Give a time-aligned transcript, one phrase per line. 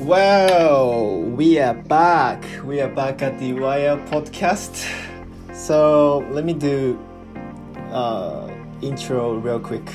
[0.00, 2.42] Well, we are back.
[2.64, 4.88] We are back at the Wire podcast.
[5.52, 6.98] So let me do
[7.90, 9.92] uh, intro real quick.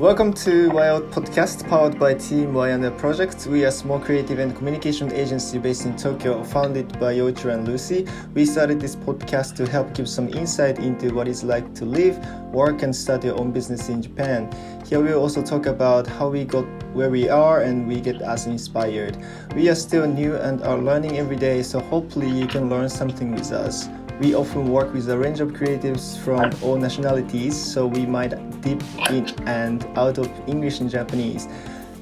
[0.00, 3.46] Welcome to Wild Podcast, powered by Team Wayana Project.
[3.46, 7.68] We are a small creative and communication agency based in Tokyo, founded by Yoichiro and
[7.68, 8.06] Lucy.
[8.32, 12.16] We started this podcast to help give some insight into what it's like to live,
[12.46, 14.50] work, and start your own business in Japan.
[14.86, 18.46] Here we'll also talk about how we got where we are and we get as
[18.46, 19.18] inspired.
[19.54, 23.32] We are still new and are learning every day, so hopefully you can learn something
[23.34, 23.86] with us.
[24.20, 28.82] We often work with a range of creatives from all nationalities, so we might dip
[29.08, 31.48] in and out of English and Japanese.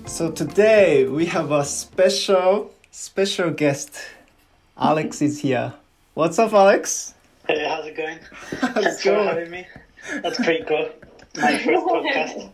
[0.05, 4.01] So today we have a special, special guest.
[4.77, 5.73] Alex is here.
[6.15, 7.15] What's up, Alex?
[7.47, 8.19] Hey, how's it going?
[8.63, 9.69] How's Thanks it for having me.
[10.21, 10.91] That's pretty cool.
[11.37, 12.51] My first podcast.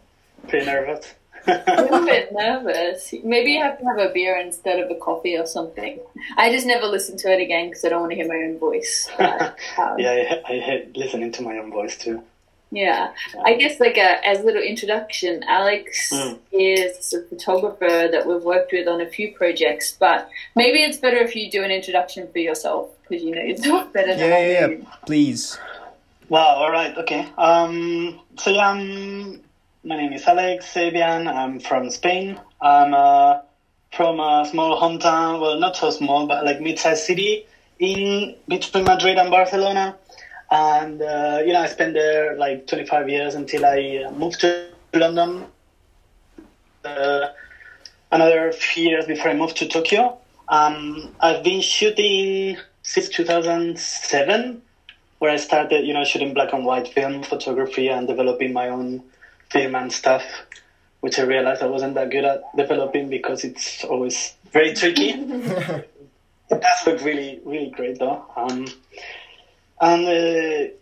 [0.46, 1.14] Pretty nervous.
[1.46, 3.14] I'm a bit nervous.
[3.22, 5.98] Maybe you have to have a beer instead of a coffee or something.
[6.36, 8.58] I just never listen to it again because I don't want to hear my own
[8.58, 9.08] voice.
[9.18, 12.22] But, um, yeah, I, I hate listening to my own voice too.
[12.70, 13.12] yeah.
[13.44, 16.38] I guess like a, as a little introduction, Alex Mm.
[16.52, 19.92] is a photographer that we've worked with on a few projects.
[19.98, 23.56] But maybe it's better if you do an introduction for yourself because you know you
[23.56, 24.94] do it better than Yeah, I yeah, yeah.
[25.06, 25.58] Please.
[26.30, 27.28] Wow, alright, okay.
[27.36, 29.40] Um, so yeah, um,
[29.84, 31.28] my name is Alex Sabian.
[31.28, 32.40] I'm from Spain.
[32.60, 33.40] I'm uh,
[33.92, 37.46] from a small hometown, well, not so small, but like mid-sized city
[37.78, 39.96] in between Madrid and Barcelona.
[40.50, 44.68] And, uh, you know, I spent there like 25 years until I uh, moved to
[44.94, 45.48] London.
[46.82, 47.26] Uh,
[48.10, 50.18] another few years before I moved to Tokyo.
[50.48, 54.62] Um, I've been shooting since 2007
[55.18, 59.02] where I started, you know, shooting black and white film photography and developing my own
[59.54, 60.24] film and stuff,
[61.00, 65.10] which I realized I wasn't that good at developing because it's always very tricky.
[65.10, 65.90] it
[66.50, 68.26] does look really, really great though.
[68.36, 68.66] Um,
[69.80, 70.72] and uh,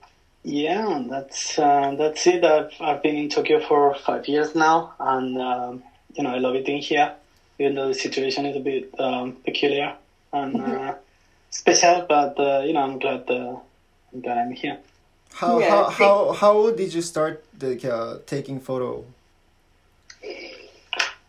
[0.42, 2.44] yeah, that's uh, that's it.
[2.44, 5.82] I've I've been in Tokyo for five years now, and um,
[6.14, 7.12] you know, I love it in here,
[7.58, 9.96] even though the situation is a bit um, peculiar
[10.32, 10.94] and uh,
[11.50, 12.06] special.
[12.08, 13.30] But uh, you know, I'm glad.
[13.30, 13.56] Uh,
[14.14, 14.78] that I'm here.
[15.34, 19.04] How Yeah, how, take- how how old did you start the uh, taking photo?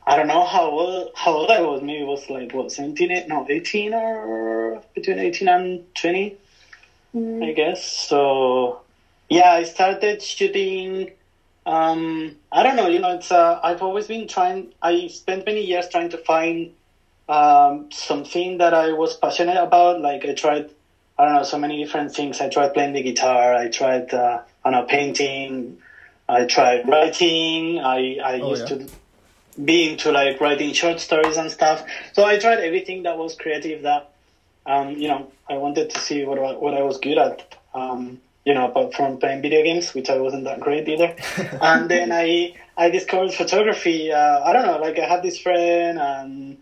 [0.05, 1.81] I don't know how old how old I was.
[1.81, 6.37] Maybe it was like what seventeen, eight- no eighteen or between eighteen and twenty,
[7.15, 7.43] Mm.
[7.47, 7.83] I guess.
[8.09, 8.81] So
[9.29, 11.11] yeah, I started shooting.
[11.65, 12.87] Um, I don't know.
[12.87, 14.73] You know, it's uh, I've always been trying.
[14.81, 16.73] I spent many years trying to find
[17.29, 20.01] um, something that I was passionate about.
[20.01, 20.69] Like I tried,
[21.17, 22.41] I don't know, so many different things.
[22.41, 23.53] I tried playing the guitar.
[23.53, 25.77] I tried, uh, I don't know, painting.
[26.27, 27.79] I tried writing.
[27.79, 28.77] I I Oh, used yeah.
[28.77, 28.87] to
[29.63, 31.83] be into like writing short stories and stuff.
[32.13, 34.09] So I tried everything that was creative that
[34.65, 37.55] um, you know I wanted to see what I- what I was good at.
[37.75, 41.15] Um, you know, apart from playing video games, which I wasn't that great either.
[41.61, 44.11] and then I I discovered photography.
[44.11, 46.57] Uh, I don't know, like I had this friend and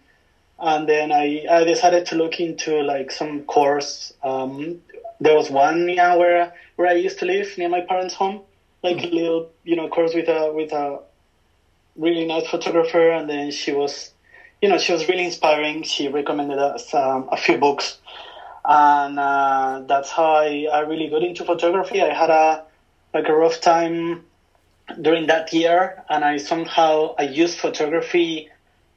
[0.61, 4.13] and then I, I decided to look into like some course.
[4.23, 4.77] Um,
[5.19, 8.41] there was one yeah where where I used to live near my parents' home,
[8.83, 10.99] like a little you know course with a with a
[11.95, 14.11] really nice photographer, and then she was,
[14.61, 15.83] you know, she was really inspiring.
[15.83, 17.97] She recommended us um, a few books,
[18.65, 22.01] and uh, that's how I, I really got into photography.
[22.01, 22.61] I had a
[23.13, 24.21] like a rough time
[25.01, 28.47] during that year, and I somehow I used photography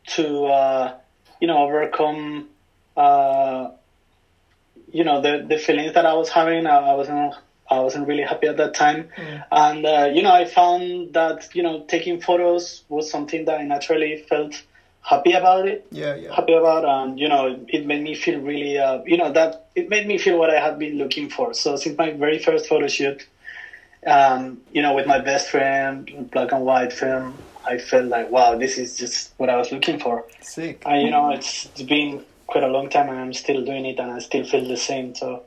[0.09, 0.93] to uh,
[1.45, 2.49] you know overcome
[2.97, 3.69] uh,
[4.91, 6.67] you know the the feelings that I was having.
[6.67, 7.35] I, I wasn't
[7.71, 9.11] I wasn't really happy at that time,
[9.53, 13.65] and uh, you know I found that you know taking photos was something that I
[13.65, 14.63] naturally felt
[15.03, 16.35] happy about it Yeah, yeah.
[16.35, 19.91] happy about and you know it made me feel really uh, you know that it
[19.91, 22.89] made me feel what i had been looking for so since my very first photo
[22.89, 23.19] shoot
[24.07, 28.57] um, you know with my best friend black and white film i felt like wow
[28.57, 30.83] this is just what i was looking for Sick.
[30.87, 33.99] and you know it's, it's been quite a long time and i'm still doing it
[33.99, 35.43] and i still feel the same so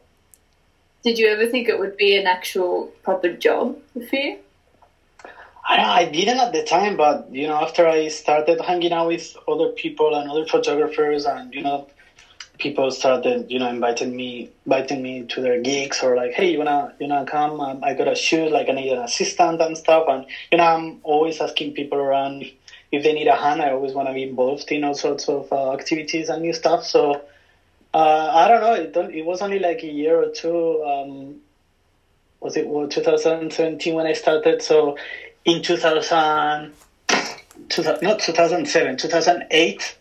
[1.03, 3.77] Did you ever think it would be an actual proper job
[4.09, 4.39] for you?
[5.67, 9.35] I, I didn't at the time, but you know, after I started hanging out with
[9.47, 11.87] other people and other photographers, and you know,
[12.57, 16.57] people started, you know, inviting me, inviting me to their gigs, or like, hey, you
[16.57, 17.59] wanna, you wanna come?
[17.59, 20.63] Um, I got a shoot, like I need an assistant and stuff, and you know,
[20.63, 22.45] I'm always asking people around
[22.91, 23.61] if, they need a hand.
[23.61, 26.85] I always want to be involved in all sorts of uh, activities and new stuff.
[26.85, 27.21] So.
[27.93, 28.73] Uh, I don't know.
[28.73, 30.83] It, don't, it was only like a year or two.
[30.83, 31.37] Um,
[32.39, 34.61] was it well, 2017 when I started?
[34.61, 34.97] So
[35.45, 36.73] in 2000,
[37.69, 39.96] 2000 not 2007, 2008,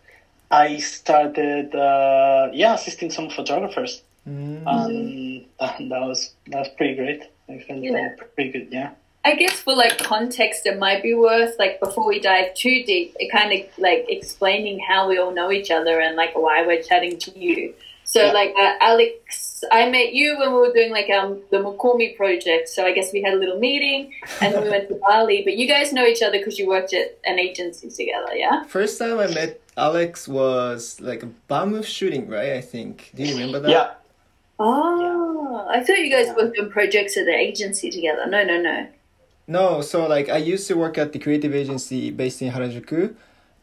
[0.50, 4.02] I started, uh, yeah, assisting some photographers.
[4.28, 4.66] Mm.
[4.66, 7.22] Um, that, that was that was pretty great.
[7.48, 8.08] I felt Yeah.
[8.34, 8.68] pretty good.
[8.70, 8.90] Yeah.
[9.24, 13.16] I guess for like context, it might be worth like before we dive too deep,
[13.18, 16.82] it kind of like explaining how we all know each other and like why we're
[16.82, 17.74] chatting to you.
[18.16, 18.32] So Yeah.
[18.40, 22.64] like uh, Alex, I met you when we were doing like um the Mukumi project.
[22.74, 24.00] So I guess we had a little meeting
[24.40, 25.38] and then we went to Bali.
[25.46, 28.56] But you guys know each other because you worked at an agency together, yeah?
[28.76, 29.50] First time I met
[29.88, 32.52] Alex was like a Bamu shooting, right?
[32.60, 32.94] I think.
[33.14, 33.70] Do you remember that?
[33.76, 33.88] Yeah.
[34.58, 36.36] Oh, I thought you guys Yeah.
[36.40, 38.24] worked on projects at the agency together.
[38.26, 38.76] No, no, no.
[39.58, 43.14] No, so like I used to work at the creative agency based in Harajuku,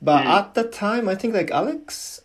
[0.01, 0.37] but Mm.
[0.39, 2.22] at the time I think like Alex wor-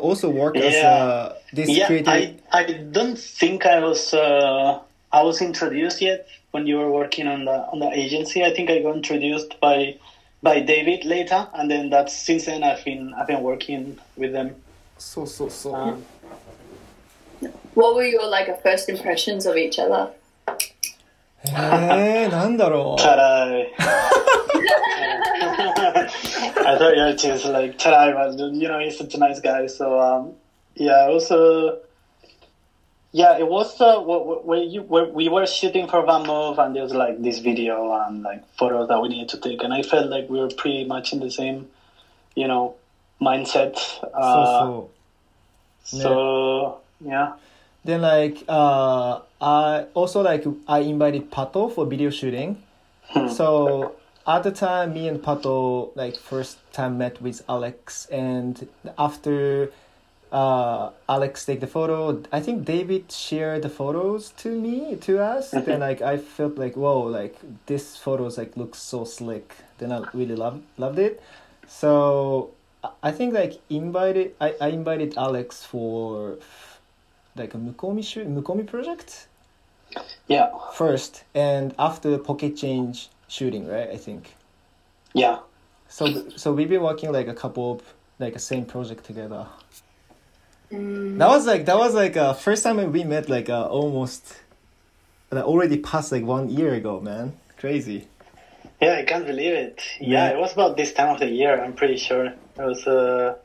[0.00, 0.88] also worked as Yeah.
[0.88, 1.86] uh, this Yeah.
[1.86, 2.08] creative.
[2.08, 2.62] I I
[2.96, 4.78] don't think I was uh,
[5.12, 8.44] I was introduced yet when you were working on the on the agency.
[8.44, 9.96] I think I got introduced by
[10.42, 14.54] by David later, and then that's since then I've been I've been working with them.
[14.98, 15.74] So so so.
[15.74, 16.04] Um,
[17.74, 20.10] What were your like first impressions of each other?
[21.42, 23.02] え ー、なんだろう。
[26.65, 29.67] I thought yeah, it's like today, but you know he's such a nice guy.
[29.67, 30.33] So um,
[30.75, 31.79] yeah, also
[33.15, 36.83] yeah, it was uh, when you when we were shooting for Van Move, and there
[36.83, 40.09] was like this video and like photos that we needed to take, and I felt
[40.09, 41.69] like we were pretty much in the same,
[42.35, 42.75] you know,
[43.21, 43.77] mindset.
[44.13, 44.89] Uh, so,
[45.83, 45.97] so.
[45.97, 47.09] so yeah.
[47.09, 47.33] yeah.
[47.85, 52.61] Then like uh, I also like I invited Pato for video shooting,
[53.11, 53.29] hmm.
[53.29, 53.95] so
[54.27, 58.67] at the time me and Pato like first time met with Alex and
[58.97, 59.71] after
[60.31, 65.51] uh Alex take the photo I think David shared the photos to me to us.
[65.51, 67.35] Then like I felt like whoa like
[67.67, 69.55] this photos like looks so slick.
[69.77, 71.21] Then I really loved loved it.
[71.67, 72.51] So
[72.83, 76.37] I- I think like invited I, I invited Alex for
[77.35, 79.27] like a Mukomi shoot Mukomi project?
[80.27, 84.34] Yeah, first and after pocket change shooting right I think
[85.14, 85.38] yeah.
[85.88, 86.04] so
[86.36, 87.80] so we've been working like a couple of
[88.18, 89.46] like a same project together
[90.70, 94.22] that was like that was like uh first time we met like uh, almost
[95.32, 98.06] like already passed like one year ago man crazy
[98.82, 99.76] Yeah, I can't believe it.
[100.00, 100.34] Yeah, Yeah.
[100.34, 101.52] it was about this time of the year.
[101.62, 103.36] I'm pretty sure it was uh,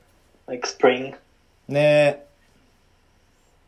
[0.48, 1.14] like spring.
[1.68, 2.20] ね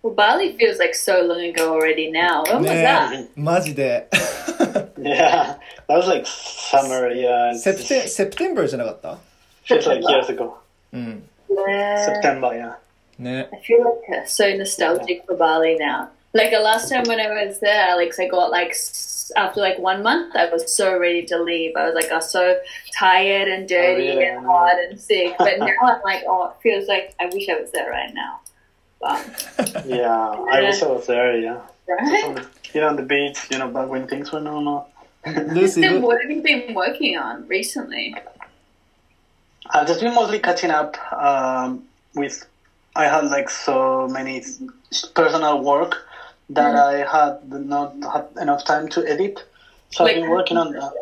[0.02, 2.44] Well, Bali feels like so long ago already now.
[2.48, 3.28] When was ね that?
[3.36, 4.08] マジで
[5.02, 5.56] Yeah,
[5.88, 7.10] that was like summer.
[7.12, 9.18] Yeah, it's- セプテセプテンバーじゃなかった
[9.66, 10.54] feels like years ago.
[10.94, 11.24] うん。
[11.50, 12.06] Yeah.
[12.06, 12.48] September.
[12.56, 12.76] Yeah.
[13.20, 16.10] ね I feel like uh, so nostalgic for Bali now.
[16.34, 19.80] Like the last time when I was there, Alex, I got like s- after like
[19.80, 21.76] one month, I was so ready to leave.
[21.76, 22.58] I was like, I was so
[23.00, 24.26] tired and dirty really?
[24.26, 25.36] and hot and sick.
[25.40, 28.40] But now I'm like, oh, it feels like I wish I was there right now.
[29.00, 31.40] But, Yeah, I wish I was there.
[31.40, 32.25] Yeah, right?
[32.25, 33.49] On the- you know, on the beach.
[33.51, 34.89] You know, back when things were normal.
[35.27, 38.15] Lucy Then what have you been working on recently?
[39.71, 41.85] I've just been mostly catching up um,
[42.15, 42.45] with.
[42.95, 44.43] I had like so many
[45.15, 46.07] personal work
[46.51, 49.45] that I had not had enough time to edit.
[49.91, 50.93] So I've been working on that.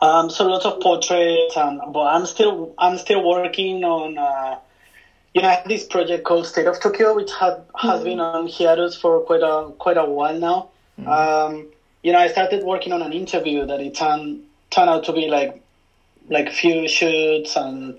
[0.00, 4.18] Um, so lots of portraits, and but I'm still I'm still working on.
[4.18, 4.58] Uh,
[5.34, 8.48] you know, I have this project called State of Tokyo, which had has been on
[8.48, 10.68] hiatus for quite a quite a while now.
[11.06, 11.68] Um,
[12.02, 15.28] you know, I started working on an interview that it turned turned out to be
[15.28, 15.52] like
[16.28, 17.96] like few shoots and.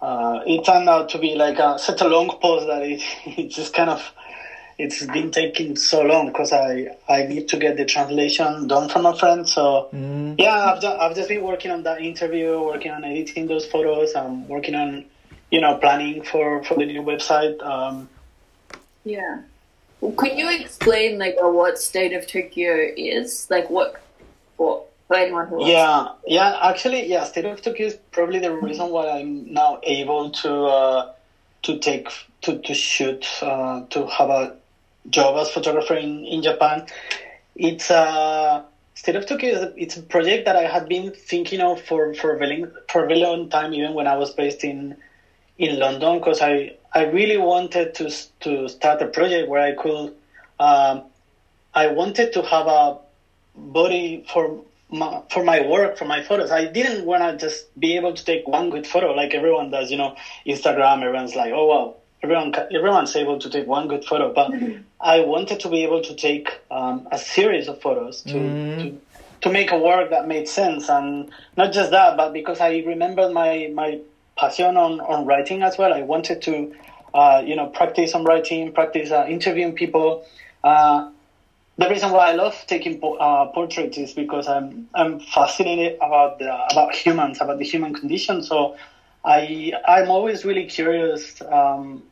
[0.00, 3.00] Uh, it turned out to be like a, such a long pause that it,
[3.38, 4.12] it just kind of
[4.78, 9.06] it's been taking so long because I, I need to get the translation done from
[9.06, 9.48] a friend.
[9.48, 10.34] So Mm.
[10.38, 14.14] yeah, I've, I've just been working on that interview, working on editing those photos.
[14.16, 15.04] I'm working on,
[15.52, 17.62] you know, planning for, for the new website.
[17.62, 18.08] Um,
[19.04, 19.42] Yeah.
[20.00, 23.46] Well, could you explain like what State of Tokyo is?
[23.50, 24.02] Like what,
[24.56, 28.90] what for anyone who yeah, yeah, actually, yeah, State of Tokyo is probably the reason
[28.90, 31.12] why I'm now able to uh,
[31.64, 32.08] to take
[32.40, 34.56] to to shoot uh, to have a
[35.10, 36.86] job as photographer in, in Japan.
[37.54, 38.62] It's uh,
[38.94, 42.14] State of Tokyo is a, it's a project that I had been thinking of for
[42.14, 44.96] for a very, for a very long time, even when I was based in
[45.58, 50.12] in London, because I I really wanted to to start a project where I could.
[50.58, 51.02] Um,
[51.74, 52.98] I wanted to have a
[53.54, 56.50] body for my, for my work, for my photos.
[56.50, 59.90] I didn't want to just be able to take one good photo like everyone does.
[59.90, 60.14] You know,
[60.46, 64.50] Instagram, everyone's like, oh wow, everyone everyone's able to take one good photo, but
[65.00, 69.00] I wanted to be able to take um, a series of photos to, to
[69.40, 73.32] to make a work that made sense, and not just that, but because I remembered
[73.32, 73.98] my my
[74.36, 75.92] passion on, on writing as well.
[75.92, 76.72] I wanted to,
[77.14, 80.22] uh, you know, practice on writing, practice uh, interviewing people.
[80.64, 81.06] Uh,
[81.78, 86.38] the reason why I love taking po- uh, portraits is because I'm I'm fascinated about
[86.38, 88.42] the, about humans, about the human condition.
[88.42, 88.74] So
[89.24, 92.04] I I'm always really curious um,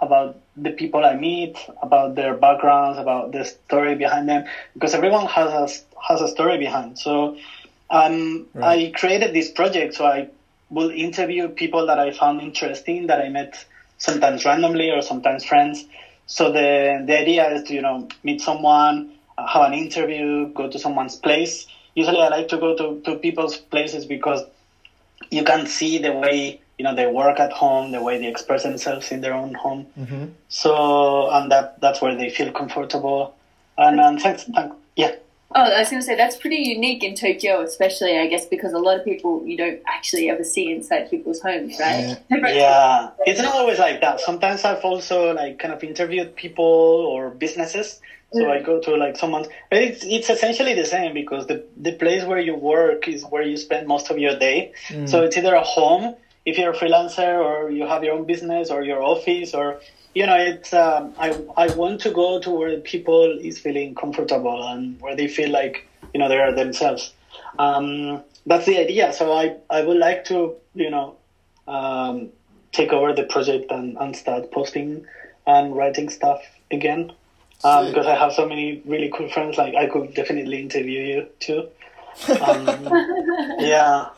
[0.00, 5.26] about the people I meet, about their backgrounds, about the story behind them, because everyone
[5.26, 5.68] has a,
[6.08, 6.98] has a story behind.
[6.98, 7.36] So
[7.90, 8.86] um, Right.
[8.86, 10.28] I created this project so I
[10.70, 13.64] will interview people that I found interesting that I met
[13.98, 15.84] sometimes randomly or sometimes friends.
[16.26, 20.70] So the the idea is to you know meet someone, uh, have an interview, go
[20.70, 21.66] to someone's place.
[21.94, 24.42] Usually I like to go to, to people's places because
[25.30, 28.62] you can see the way you know they work at home, the way they express
[28.62, 29.86] themselves in their own home.
[29.98, 30.26] Mm-hmm.
[30.48, 33.34] So and that that's where they feel comfortable.
[33.76, 35.14] And, and thanks, thank, yeah.
[35.52, 38.72] Oh, I was going to say that's pretty unique in Tokyo, especially I guess because
[38.72, 42.18] a lot of people you don't actually ever see inside people's homes, right?
[42.30, 44.20] Yeah, it's not always like that.
[44.20, 48.00] Sometimes I've also like kind of interviewed people or businesses.
[48.32, 48.64] So I mm.
[48.64, 52.38] go to like someone's, but it's it's essentially the same because the the place where
[52.38, 54.72] you work is where you spend most of your day.
[54.88, 55.08] Mm.
[55.08, 56.14] So it's either a home
[56.46, 59.80] if you're a freelancer or you have your own business or your office or
[60.14, 64.66] you know it's um, I I want to go to where people is feeling comfortable
[64.68, 67.12] and where they feel like you know they are themselves.
[67.58, 69.12] Um, that's the idea.
[69.12, 71.16] So I I would like to you know
[71.66, 72.30] um,
[72.72, 75.04] take over the project and, and start posting
[75.46, 77.12] and writing stuff again.
[77.62, 81.26] Um, because I have so many really cool friends, like I could definitely interview you
[81.40, 81.68] too.
[82.40, 82.88] Um,
[83.60, 84.08] yeah.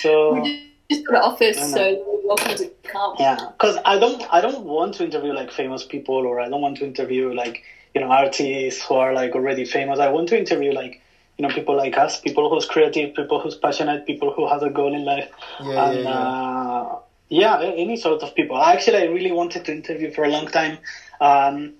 [0.00, 0.44] So
[0.90, 3.14] Just got an office, so you're welcome to come.
[3.20, 6.60] yeah, because I don't I don't want to interview like famous people or I don't
[6.60, 7.62] want to interview like
[7.94, 9.98] you know artists who are like already famous.
[10.00, 11.00] I want to interview like
[11.38, 14.70] you know people like us, people who's creative, people who's passionate, people who has a
[14.70, 15.28] goal in life.
[15.60, 16.18] Yeah, and yeah, yeah.
[16.18, 18.60] Uh, yeah, any sort of people.
[18.60, 20.78] Actually, I really wanted to interview for a long time,
[21.20, 21.74] um,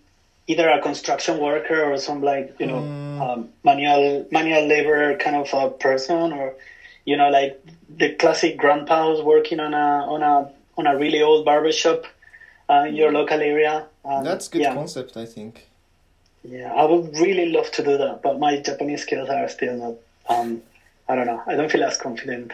[0.47, 3.21] either a construction worker or some like you know Mm.
[3.21, 6.55] um, manual manual labor kind of a person, or
[7.05, 7.61] you know like
[7.97, 12.05] the classic grandpa who's working on a on a on a really old barber shop
[12.69, 13.87] uh, in your local area.
[14.05, 15.69] Um, That's good yeah, concept, I think.
[16.45, 19.95] yeah, I would really love to do that, but my Japanese skills are still not.
[20.29, 20.63] Um,
[21.09, 21.43] I don't know.
[21.47, 22.53] I don't feel as confident.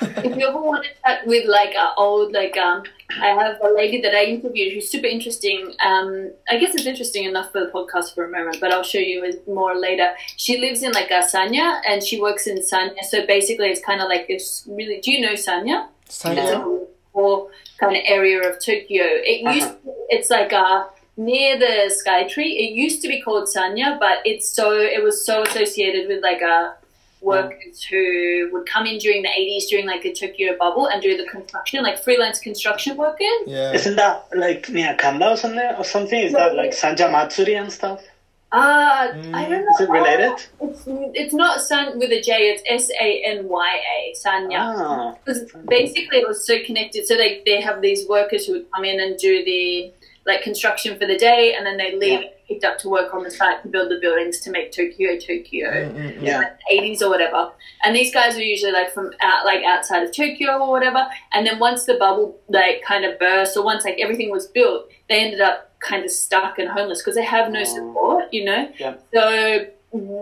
[0.00, 2.82] If you ever want to chat with like a old like um
[3.20, 5.74] I have a lady that I interviewed who's super interesting.
[5.84, 8.98] Um I guess it's interesting enough for the podcast for a moment, but I'll show
[8.98, 10.10] you more later.
[10.36, 13.02] She lives in like a Sanya and she works in Sanya.
[13.08, 15.88] So basically it's kinda like it's really do you know Sanya?
[16.06, 16.54] It's Sanya?
[16.54, 19.04] a whole kind of area of Tokyo.
[19.04, 19.74] It used
[20.10, 20.84] it's like uh
[21.16, 22.56] near the Skytree.
[22.64, 26.40] It used to be called Sanya, but it's so it was so associated with like
[26.40, 26.76] a
[27.20, 31.16] workers who would come in during the 80s during like the Tokyo bubble and do
[31.16, 33.26] the construction, like freelance construction workers.
[33.46, 33.72] Yeah.
[33.72, 35.70] Isn't that like near Kanda or something?
[35.76, 36.18] Or something?
[36.20, 38.02] Is that like Sanja Matsuri and stuff?
[38.50, 39.72] Uh, Mm, I don't know.
[39.74, 40.32] Is it related?
[40.62, 44.58] It's, it's not San with a J, it's S A N Y A, Sanya.
[44.60, 47.06] Ah, Because basically it was so connected.
[47.06, 49.92] So they, they have these workers who would come in and do the
[50.26, 52.28] like construction for the day and then they leave Yeah.
[52.48, 55.70] Picked up to work on the site to build the buildings to make Tokyo Tokyo.
[55.70, 56.22] Mm, mm, mm.
[56.22, 56.38] yeah.
[56.38, 57.52] like 80s or whatever.
[57.84, 61.06] And these guys were usually like from out, like outside of Tokyo or whatever.
[61.32, 64.88] And then once the bubble like kind of burst, or once like everything was built,
[65.08, 67.64] they ended up kind of stuck and homeless because they have no Oh.
[67.64, 68.68] support, you know.
[68.78, 68.94] Yeah.
[69.14, 69.66] So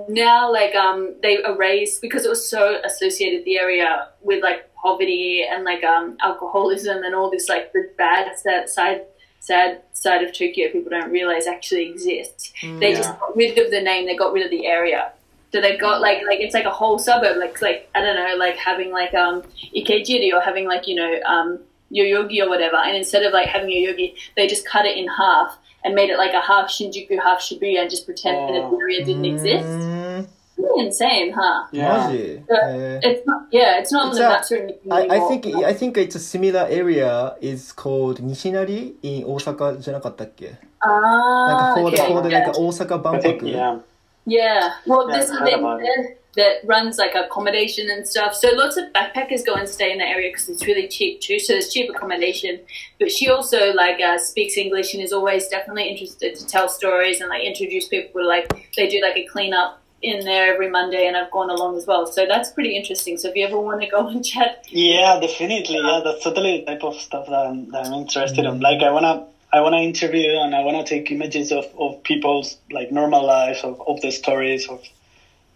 [0.09, 5.45] now like um they erased because it was so associated the area with like poverty
[5.49, 8.29] and like um alcoholism and all this like the bad
[8.69, 9.01] side
[9.47, 12.53] sad side of Tokyo people don't realize actually exists.
[12.81, 12.97] They Yeah.
[12.97, 15.13] just got rid of the name they got rid of the area.
[15.53, 18.35] So they got like like it's like a whole suburb like like I don't know
[18.37, 19.43] like having like um
[19.75, 21.59] Ikejiri or having like you know um
[21.93, 22.77] Yoyogi or whatever.
[22.77, 26.19] And instead of like having Yoyogi they just cut it in half and made it
[26.19, 29.79] like a half Shinjuku half Shibuya and just pretended that the area didn't exist.
[29.79, 32.08] Mm, Pretty insane huh Yeah.
[32.08, 32.44] マジ Yeah.
[32.70, 35.02] えー it's not yeah it's not on It's the a- maps or anything I, I
[35.06, 35.30] anymore.
[35.30, 42.08] think I think it's a similar area is called 西成 in 大阪じゃなかったっけなんか ah こうで okay.
[42.14, 43.80] こうでなんか大阪万 I think, 博 yeah.
[44.28, 45.86] Yeah, well, Yeah, there's I've a heard lady about it.
[45.86, 48.36] there that runs like accommodation and stuff.
[48.36, 51.40] So lots of backpackers go and stay in the area because it's really cheap too.
[51.40, 52.60] So there's cheap accommodation.
[53.00, 57.20] But she also like uh, speaks English and is always definitely interested to tell stories
[57.20, 58.22] and like introduce people.
[58.22, 61.77] To, like they do like a cleanup in there every Monday, and I've gone along
[61.77, 62.07] as well.
[62.07, 63.19] So that's pretty interesting.
[63.19, 65.81] So if you ever want to go and chat, Yeah, definitely.
[65.83, 68.53] Yeah, that's totally the type of stuff that I'm, that I'm interested in.
[68.53, 68.63] Mm-hmm.
[68.63, 72.93] Like, I wanna, I wanna interview and I wanna take images of, of people's like
[72.93, 74.81] normal lives, of, of the stories, of,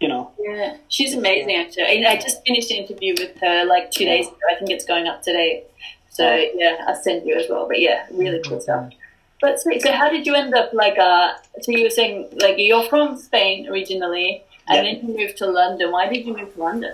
[0.01, 0.31] you know.
[0.39, 1.97] yeah, she's uh, amazing actually.
[1.97, 4.37] And I just finished an interview with her like two days ago.
[4.53, 5.63] I think it's going up today.
[6.09, 7.67] So yeah, I'll send you as well.
[7.67, 8.89] But yeah, really cool mm-hmm.
[8.89, 9.00] stuff.
[9.41, 9.81] But sweet.
[9.81, 11.33] So how did you end up like uh?
[11.61, 14.93] So you were saying like you're from Spain originally, and Yeah.
[14.93, 15.91] then you moved to London.
[15.91, 16.93] Why did you move to London?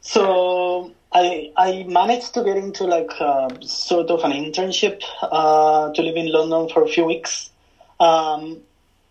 [0.00, 6.02] So I I managed to get into like uh, sort of an internship uh, to
[6.02, 7.50] live in London for a few weeks,
[7.98, 8.58] um,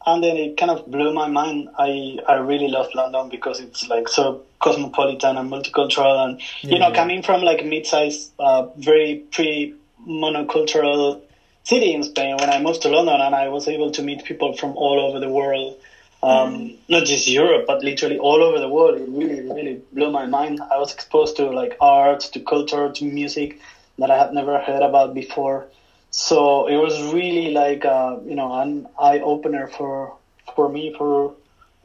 [0.05, 1.67] and then it kind of blew my mind.
[1.77, 6.91] I I really love London because it's like so cosmopolitan and multicultural, and you know
[6.93, 9.73] coming from like a mid-sized, uh, very pre
[10.07, 11.21] monocultural
[11.65, 14.53] city in Spain when I moved to London, and I was able to meet people
[14.53, 15.77] from all over the world
[16.25, 18.99] um, not just Europe, but literally all over the world.
[18.99, 20.59] It really, really blew my mind.
[20.71, 23.59] I was exposed to like art, to culture, to music
[23.99, 25.67] that I had never heard about before.
[26.09, 30.15] So it was really like uh, you know an eye opener for
[30.55, 31.35] for me for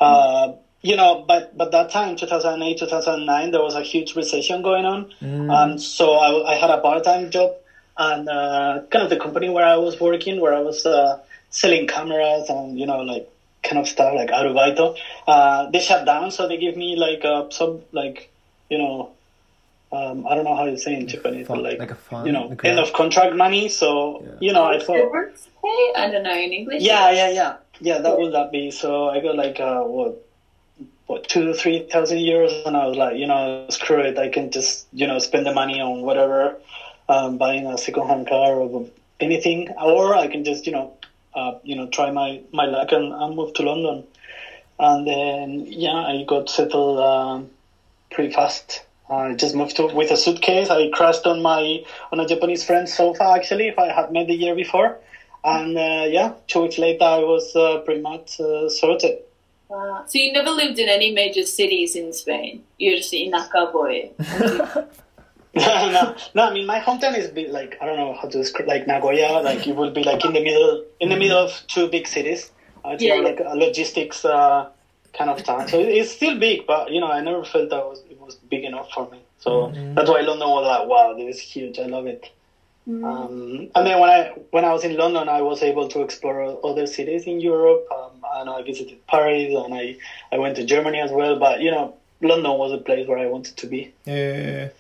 [0.00, 0.48] Uh,
[0.82, 5.06] you know, but but that time, 2008, 2009, there was a huge recession going on,
[5.48, 7.54] and so I, I had a part-time job,
[7.96, 11.16] and uh, kind of the company where I was working, where I was uh,
[11.50, 13.26] selling cameras and you know like
[13.62, 14.96] kind of stuff like Arubaito,
[15.28, 18.28] uh, they shut down, so they give me like uh, some like
[18.72, 18.96] you know
[19.98, 22.26] um, I don't know how you say in Japanese, but Fun- like, like a fund,
[22.26, 23.64] you know, like a- end of contract money.
[23.68, 23.88] So
[24.24, 24.38] Yeah.
[24.46, 25.82] you know, I thought, Severance pay?
[26.02, 26.82] I don't know in English.
[26.82, 27.52] yeah, yeah, yeah,
[27.88, 28.70] yeah, that would that be.
[28.70, 30.12] So I got like uh, what,
[31.08, 34.50] what two, three thousand euros, and I was like, you know, screw it, I can
[34.50, 36.40] just you know spend the money on whatever,
[37.10, 38.86] um, buying a second-hand car or
[39.20, 40.86] anything, or I can just you know,
[41.34, 44.04] uh, you know, try my my luck and, and move to London,
[44.78, 47.50] and then yeah, I got settled um,
[48.12, 48.84] pretty fast.
[49.10, 50.70] I just moved to with a suitcase.
[50.70, 54.34] I crashed on my on a Japanese friend's sofa actually, if I had met the
[54.34, 54.98] year before,
[55.44, 59.18] and uh, yeah, two weeks later I was uh, pretty much uh, sorted.
[59.68, 60.04] Wow.
[60.06, 62.62] So you never lived in any major cities in Spain.
[62.78, 64.12] You're just in Nakaboy.
[65.54, 68.68] no, no, I mean my hometown is bit like I don't know how to describe
[68.68, 69.42] like Nagoya.
[69.42, 72.50] Like it would be like in the middle in the middle of two big cities.
[72.84, 74.68] Uh, Yeah, more like a logistics uh,
[75.12, 75.68] kind of town.
[75.68, 78.64] So it's still big, but you know I never felt that was it was big
[78.64, 79.20] enough for me.
[79.38, 81.78] So that's why London was like wow, this is huge.
[81.78, 82.30] I love it.
[82.86, 86.58] Um, and then when I when I was in London, I was able to explore
[86.66, 87.86] other cities in Europe.
[87.94, 89.96] Um, and I visited Paris, and I
[90.32, 91.38] I went to Germany as well.
[91.38, 93.92] But you know, London was a place where I wanted to be.
[94.04, 94.70] Yeah.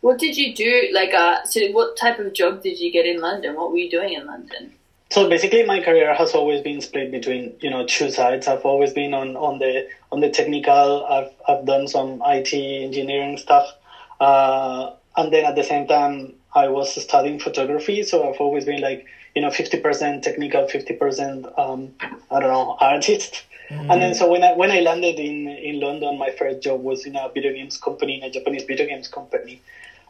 [0.00, 0.88] What did you do?
[0.92, 3.54] Like, uh, so what type of job did you get in London?
[3.54, 4.72] What were you doing in London?
[5.10, 8.46] So basically, my career has always been split between you know two sides.
[8.46, 11.04] I've always been on, on the on the technical.
[11.04, 13.74] I've I've done some IT engineering stuff,
[14.20, 18.04] uh, and then at the same time, I was studying photography.
[18.04, 21.92] So I've always been like you know fifty percent technical, fifty percent um,
[22.30, 23.42] I don't know artist.
[23.68, 27.04] And then so when I when I landed in in London, my first job was
[27.04, 29.60] in a video games company, in a Japanese video games company.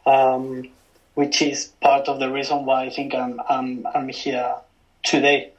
[0.05, 0.63] Um,
[1.13, 4.55] which is part of the reason why I think I'm I'm I'm here
[5.03, 5.51] today.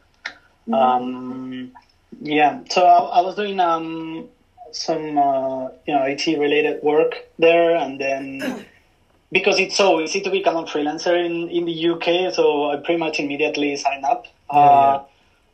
[0.73, 1.73] Um,
[2.21, 4.29] yeah, so I, I was doing um,
[4.71, 8.67] some uh, you know IT related work there, and then
[9.33, 12.99] because it's so easy to become a freelancer in in the UK, so I pretty
[12.99, 14.27] much immediately signed up.
[14.49, 15.03] Uh,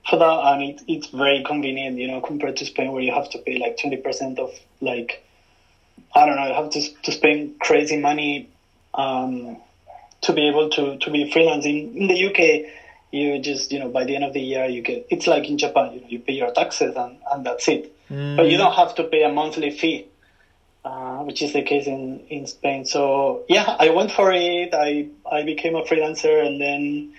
[0.08, 3.28] for that, and it, it's very convenient, you know, compared to Spain, where you have
[3.30, 5.24] to pay like twenty percent of like,
[6.14, 8.48] I don't know, you have to to spend crazy money
[8.94, 9.58] um,
[10.22, 12.70] to be able to to be freelance in, in the UK.
[13.10, 15.56] You just you know by the end of the year you get it's like in
[15.56, 17.90] Japan, you know, you pay your taxes and, and that's it.
[18.36, 20.06] But you don't have to pay a monthly fee,
[20.84, 22.84] uh, which is the case in, in Spain.
[22.84, 24.74] So yeah, I went for it.
[24.74, 27.12] I I became a freelancer and then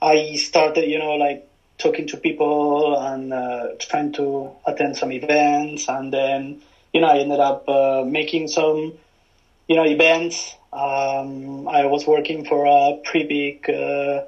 [0.00, 1.44] I started you know like
[1.78, 6.60] talking to people and uh, trying to attend some events and then
[6.92, 8.94] you know I ended up uh, making some
[9.68, 10.54] you know events.
[10.72, 14.22] Um, I was working for a pretty big uh,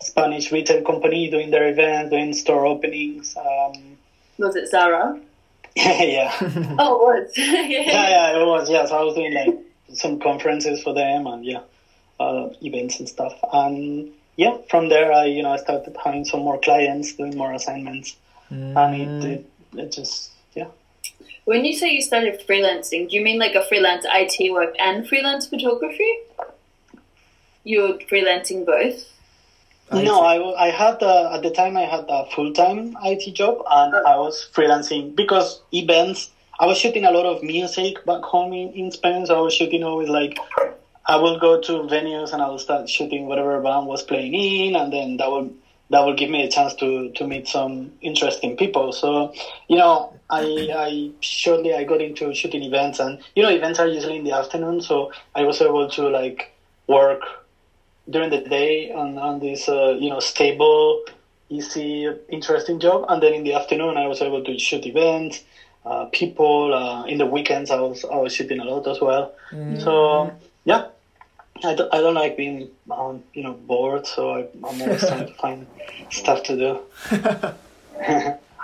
[0.00, 3.36] Spanish retail company doing their events, doing store openings.
[3.36, 3.96] Um,
[4.38, 5.20] Was it Zara?
[5.76, 6.34] yeah.
[6.78, 7.32] Oh, it was.
[7.36, 8.70] yeah, yeah, it was.
[8.70, 9.54] Yeah, so I was doing like
[9.94, 11.60] some conferences for them and yeah,
[12.18, 13.34] uh, events and stuff.
[13.52, 17.52] And yeah, from there, I you know I started having some more clients, doing more
[17.52, 18.16] assignments,
[18.50, 20.68] and it, it it just yeah.
[21.44, 25.08] When you say you started freelancing, do you mean like a freelance IT work and
[25.08, 26.12] freelance photography?
[27.64, 29.04] You're freelancing both?
[29.92, 33.62] No, I, I had uh, at the time I had a full time IT job
[33.70, 36.28] and I was freelancing because events.
[36.60, 39.54] I was shooting a lot of music back home in, in Spain, so I was
[39.54, 40.36] shooting always like
[41.06, 44.76] I will go to venues and I will start shooting whatever band was playing in,
[44.76, 45.52] and then that will
[45.90, 48.92] that will give me a chance to to meet some interesting people.
[48.92, 49.32] So
[49.68, 53.86] you know, I I shortly I got into shooting events, and you know, events are
[53.86, 56.52] usually in the afternoon, so I was able to like
[56.88, 57.22] work
[58.10, 61.04] during the day on, on this uh, you know stable
[61.50, 63.06] easy interesting job.
[63.08, 65.42] And then in the afternoon i was able to shoot events
[65.84, 69.34] uh, people uh, in the weekends i was i was shooting a lot as well.
[69.52, 69.82] Mm.
[69.82, 70.32] so
[70.64, 70.86] yeah.
[71.64, 75.26] I don't, I don't like being um, you know bored so I, i'm always trying
[75.26, 75.66] to find
[76.10, 76.80] stuff to do.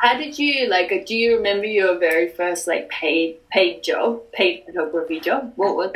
[0.04, 4.20] How did you like uh, do you remember your very first like paid paid job
[4.32, 5.52] paid photography job?
[5.56, 5.92] What was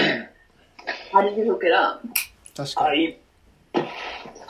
[1.12, 2.04] how did you hook it up?
[2.54, 2.84] That's good.
[2.84, 3.16] I,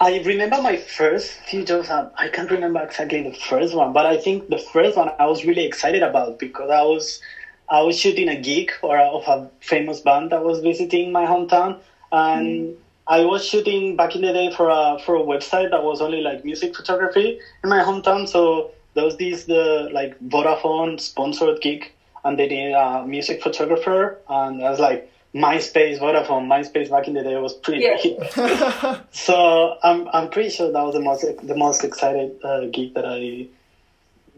[0.00, 1.90] I remember my first few jobs.
[1.90, 5.26] I, I can't remember exactly the first one, but I think the first one I
[5.26, 7.20] was really excited about because I was
[7.68, 11.26] I was shooting a gig for a, of a famous band that was visiting my
[11.26, 11.80] hometown,
[12.12, 12.80] and mm-hmm.
[13.08, 16.20] I was shooting back in the day for a for a website that was only
[16.20, 18.28] like music photography in my hometown.
[18.28, 21.90] So there was this the like Vodafone sponsored gig,
[22.24, 25.11] and they need a music photographer, and I was like.
[25.35, 27.99] MySpace, Vodafone, MySpace back in the day was pretty Yeah.
[28.03, 28.99] big.
[29.12, 33.05] So I'm I'm pretty sure that was the most the most excited uh, gig that
[33.05, 33.47] I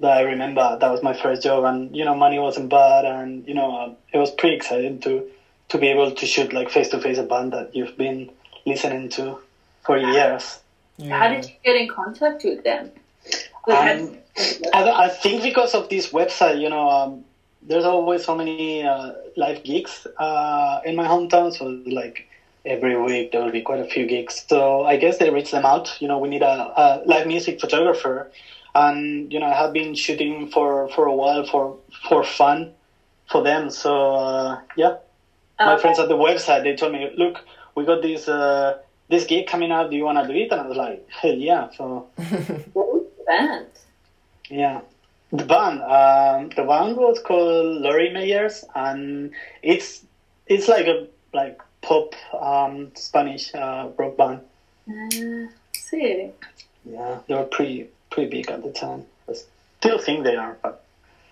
[0.00, 0.76] that I remember.
[0.80, 3.96] That was my first job, and you know, money wasn't bad, and you know, um,
[4.12, 5.24] it was pretty exciting to
[5.68, 8.30] to be able to shoot like face to face a band that you've been
[8.66, 9.38] listening to
[9.84, 10.58] for years.
[11.08, 12.90] How did you get in contact with them?
[13.66, 14.18] Um,
[14.74, 17.24] I, I think because of this website, you know, um,
[17.62, 21.52] there's always so many uh, live gigs uh, in my hometown.
[21.52, 22.26] So like
[22.64, 24.44] every week there will be quite a few gigs.
[24.48, 25.90] So I guess they reach them out.
[26.00, 28.28] You know, we need a, a live music photographer,
[28.74, 31.76] and you know, I have been shooting for for a while for
[32.08, 32.70] for fun
[33.26, 33.70] for them.
[33.70, 34.90] So uh, yeah,
[35.64, 37.44] my uh, friends at the website they told me, look,
[37.74, 38.28] we got this.
[38.28, 38.74] Uh,
[39.10, 40.52] this gig coming up, do you want to do it?
[40.52, 41.66] And I was like, hell yeah.
[41.76, 42.06] So
[42.72, 43.66] what was the band?
[44.48, 44.80] yeah.
[45.32, 49.30] The band, um, the band was called Lori Meyers, and
[49.62, 50.02] it's
[50.46, 54.40] it's like a like pop um, Spanish uh, rock band.
[54.88, 56.30] Uh, see.
[56.84, 59.04] Yeah, they were pretty pretty big at the time.
[59.28, 59.34] I
[59.78, 60.82] still think they are, but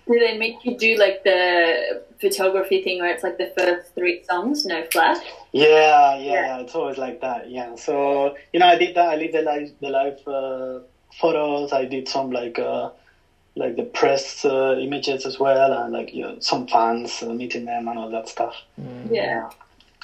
[0.07, 4.23] Do they make you do like the photography thing where it's like the first three
[4.31, 5.25] songs, no flash?
[5.53, 6.59] yeah, yeah, Yeah.
[6.61, 7.51] it's always like that.
[7.51, 9.09] Yeah, so you know, I did that.
[9.09, 10.81] I did the live the live uh,
[11.21, 11.73] photos.
[11.73, 12.61] I did some like.
[12.61, 12.91] Uh,
[13.59, 17.65] like the press uh, images as well, and like you know, some fans uh, meeting
[17.65, 18.55] them and all that stuff.
[19.11, 19.51] Yeah.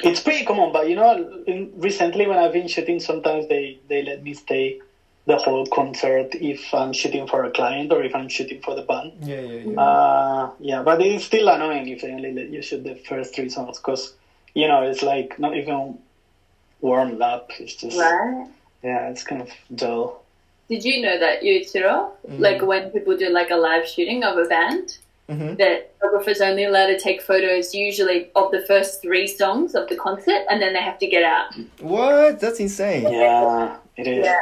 [0.03, 4.03] It's pretty common, but you know, in, recently when I've been shooting, sometimes they, they
[4.03, 4.81] let me stay
[5.27, 8.83] the whole concert if I'm shooting for a client or if I'm shooting for the
[8.83, 9.13] band.
[9.23, 9.81] Yeah, yeah, yeah.
[9.81, 13.49] Uh, yeah, but it's still annoying if they only let you shoot the first three
[13.49, 14.15] songs because,
[14.53, 15.99] you know, it's like not even
[16.81, 17.53] warmed up.
[17.61, 18.49] It's just, Right.
[18.83, 20.24] yeah, it's kind of dull.
[20.69, 22.11] Did you know that, Yoichiro?
[22.39, 24.99] Like when people do like a live shooting of a band,
[25.29, 25.57] Mhm.
[25.57, 29.97] that photographers only allowed to take photos usually of the first three songs of the
[29.97, 31.55] concert, and then they have to get out.
[31.81, 32.41] What?
[32.41, 33.05] That's insane.
[33.11, 34.25] Yeah, it is.
[34.27, 34.35] Yeah.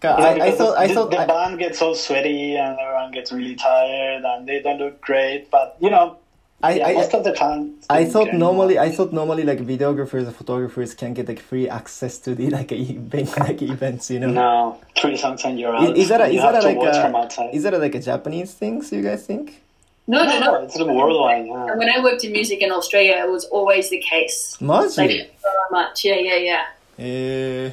[0.00, 2.76] God, Yeah, I, I thought, I the, thought, the I, band gets all sweaty and
[2.78, 5.50] everyone gets really tired and they don't look great.
[5.50, 6.18] But you know,
[6.64, 7.86] I, yeah, I, most of the fans.
[7.90, 11.68] I thought care normally, I thought normally like videographers and photographers can get like free
[11.68, 14.30] access to the like event, like events, you know.
[14.30, 15.90] No, three songs you're out.
[15.90, 18.54] Is, is that a, is that a, like a, is that a, like a Japanese
[18.54, 18.82] thing?
[18.82, 19.60] So you guys think?
[20.06, 20.62] No, no, no.
[20.62, 21.46] it's a worldwide.
[21.46, 21.66] Yeah.
[21.66, 24.56] And when I worked in music in Australia, it was always the case.
[24.98, 26.04] Like, so much.
[26.04, 26.64] Yeah, yeah, yeah.
[26.98, 27.70] Eh,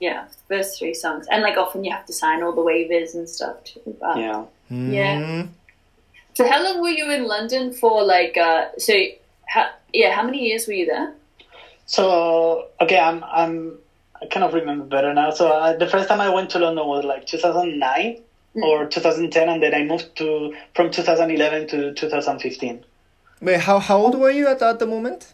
[0.00, 1.26] Yeah, first three songs.
[1.30, 3.96] And like often you have to sign all the waivers and stuff too.
[3.98, 4.44] But, yeah.
[4.68, 5.20] Yeah.
[5.20, 5.48] mm,
[6.34, 8.04] So how long were you in London for?
[8.04, 8.94] Like, uh, so,
[9.46, 11.12] how, yeah, how many years were you there?
[11.86, 13.78] So okay, I'm I'm
[14.20, 15.30] I kind of remember better now.
[15.30, 18.22] So uh, the first time I went to London was like 2009
[18.54, 18.64] Mm.
[18.64, 22.84] or 2010, and then I moved to from 2011 to 2015.
[23.40, 25.32] Wait, how how old were you at, at the moment?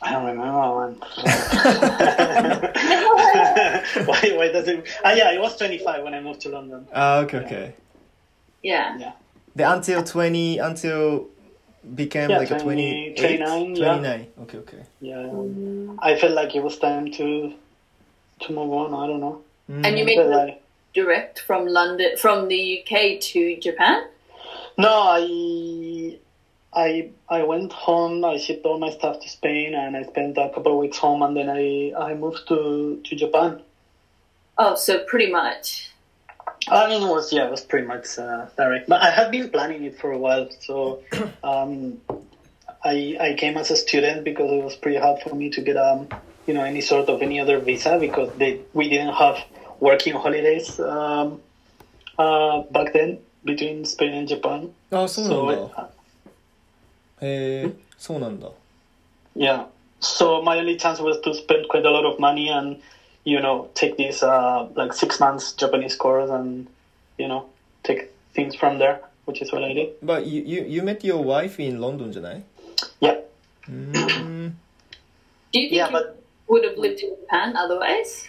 [0.00, 0.94] I don't remember when.
[4.06, 4.86] why, why does it?
[5.04, 6.86] Ah, yeah, I was 25 when I moved to London.
[6.94, 7.74] Ah, okay, okay.
[8.62, 8.96] Yeah.
[8.96, 9.12] Yeah.
[9.56, 11.28] The until twenty until
[11.94, 14.42] became Yeah, like a 20 twenty 29, yeah.
[14.42, 14.82] Okay, okay.
[15.00, 15.26] Yeah,
[16.00, 17.54] I felt like it was time to
[18.40, 18.92] to move on.
[18.92, 19.42] I don't know.
[19.70, 19.86] Mm.
[19.86, 24.04] And you I made the like direct from London, from the UK to Japan?
[24.76, 26.18] no, I
[26.74, 28.26] I I went home.
[28.26, 31.22] I shipped all my stuff to Spain, and I spent a couple of weeks home,
[31.22, 33.62] and then I I moved to to Japan.
[34.58, 35.90] Oh, so pretty much.
[36.67, 38.87] I mean, it was yeah, it was pretty much uh, direct.
[38.87, 41.01] But I had been planning it for a while, so
[41.43, 41.99] um,
[42.83, 45.75] I I came as a student because it was pretty hard for me to get
[45.77, 46.07] um
[46.47, 49.37] you know any sort of any other visa because they we didn't have
[49.79, 51.41] working holidays um,
[52.17, 54.69] uh, back then between Spain and Japan.
[54.91, 55.85] あそうなんだ So uh,
[57.21, 58.49] へえそうなんだ
[59.35, 59.65] yeah,
[59.99, 62.77] so my only chance was to spend quite a lot of money and
[63.26, 66.68] you know take these uh, like six months Japanese course and
[67.18, 67.50] you know
[67.82, 69.88] take things from there, which is what I did.
[70.00, 72.44] But you you, you met your wife in London, didn't
[73.00, 73.16] Yeah.
[73.68, 73.92] Mm.
[75.52, 78.28] Do you think yeah, you but, would have lived in Japan otherwise?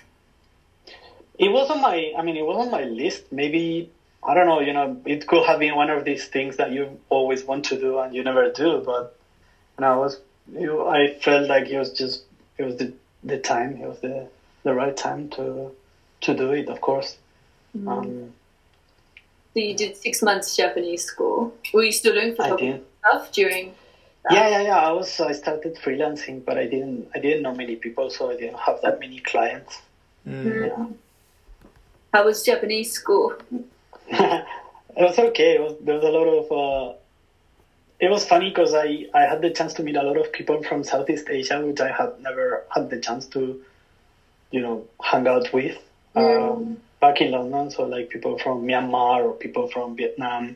[1.38, 3.32] It was on my I mean it was on my list.
[3.32, 3.92] Maybe
[4.24, 7.00] I don't know, you know, it could have been one of these things that you
[7.10, 9.16] always want to do and you never do, but
[9.78, 10.20] you know, I was
[10.52, 12.24] you I felt like it was just
[12.58, 14.28] it was the the time, it was the
[14.70, 15.46] the right time to
[16.26, 17.10] to do it of course
[17.94, 18.12] um
[19.54, 21.38] So you did six months Japanese school.
[21.74, 23.66] Were you still doing i photography stuff during?
[24.36, 27.76] yeah yeah yeah i was i started freelancing but i didn't i didn't know many
[27.86, 29.74] people so i didn't have that many clients
[30.28, 30.88] うん yeah
[32.14, 33.28] How was Japanese school?
[34.10, 35.50] it was okay.
[35.58, 36.46] It was, there was a lot of.
[36.64, 36.88] Uh,
[38.00, 40.58] it was funny because I, I had the chance to meet a lot of people
[40.64, 43.42] from Southeast Asia, which I had never had the chance to,
[44.52, 45.78] you know, hang out with
[46.16, 47.72] um, back in London.
[47.72, 50.56] So like people from Myanmar or people from Vietnam.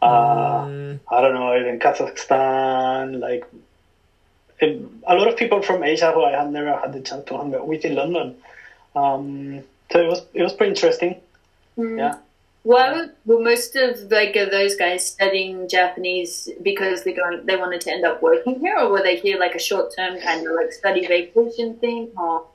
[0.00, 3.44] Uh, うん I don't know, even Kazakhstan, like
[4.60, 7.54] a lot of people from Asia who I had never had the chance to hang
[7.54, 8.36] out with in London.
[8.94, 11.20] Um, so it was it was pretty interesting.
[11.76, 12.18] Yeah.
[12.64, 17.56] Why were, were most of like of those guys studying Japanese because they going they
[17.56, 20.46] wanted to end up working here, or were they here like a short term kind
[20.46, 22.10] of like study vacation thing?
[22.16, 22.46] Or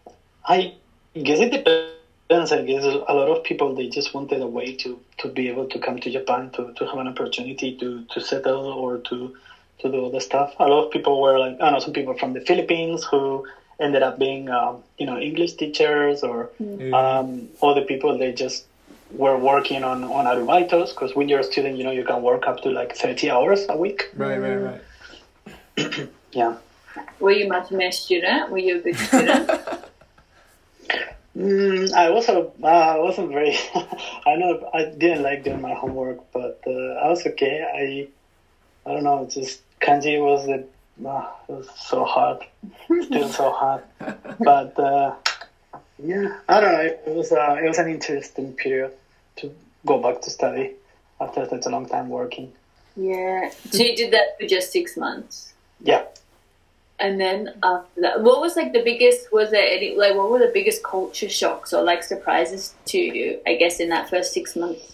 [0.45, 0.73] I
[1.21, 2.51] guess it depends.
[2.51, 5.67] I guess a lot of people they just wanted a way to, to be able
[5.67, 9.31] to come to Japan to, to have an opportunity to, to settle or to
[9.79, 10.53] to do other stuff.
[10.59, 13.43] A lot of people were like I know some people from the Philippines who
[13.79, 16.49] ended up being um, you know English teachers or
[16.93, 18.63] um, other people they just
[19.11, 22.47] were working on on arubitos because when you're a student you know you can work
[22.47, 24.09] up to like 30 hours a week.
[24.13, 24.81] Right right
[25.77, 26.55] right Yeah.
[27.19, 28.49] were you much a student?
[28.49, 29.49] Were you a good student?
[31.35, 33.55] Mm, I was a, uh, I wasn't very.
[34.25, 37.63] I know I didn't like doing my homework, but uh, I was okay.
[37.63, 38.07] I
[38.89, 39.27] I don't know.
[39.31, 40.65] Just kanji was the
[41.07, 42.43] uh, it was so hard,
[43.01, 43.83] still so hard.
[44.39, 45.15] But uh,
[45.97, 46.81] yeah, I don't know.
[46.81, 48.91] It was uh, it was an interesting period
[49.37, 49.53] to
[49.85, 50.73] go back to study
[51.19, 52.51] after such a long time working.
[52.95, 53.49] yeah.
[53.71, 55.53] So you did that for just six months.
[55.81, 56.03] Yeah.
[57.03, 59.31] And then after that, what was like the biggest?
[59.33, 63.39] Was there any like what were the biggest culture shocks or like surprises to you?
[63.45, 64.93] I guess in that first six months.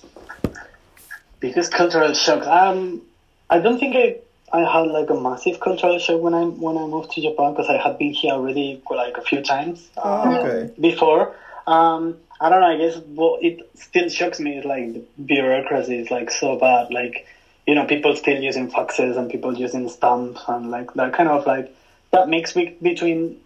[1.40, 2.46] biggest cultural shock.
[2.48, 3.04] Um,
[3.50, 4.18] I don't think I
[4.52, 7.70] I had like a massive cultural shock when I when I moved to Japan because
[7.70, 10.74] I had been here already like a few times uh, Oh, okay.
[10.82, 11.36] before.
[11.68, 12.68] Um, I don't know.
[12.76, 16.90] I guess what it still shocks me is like the bureaucracy is like so bad.
[16.92, 17.28] Like
[17.68, 21.46] you know, people still using faxes and people using stamps and like that kind of
[21.46, 21.76] like
[22.12, 23.40] that mix be- between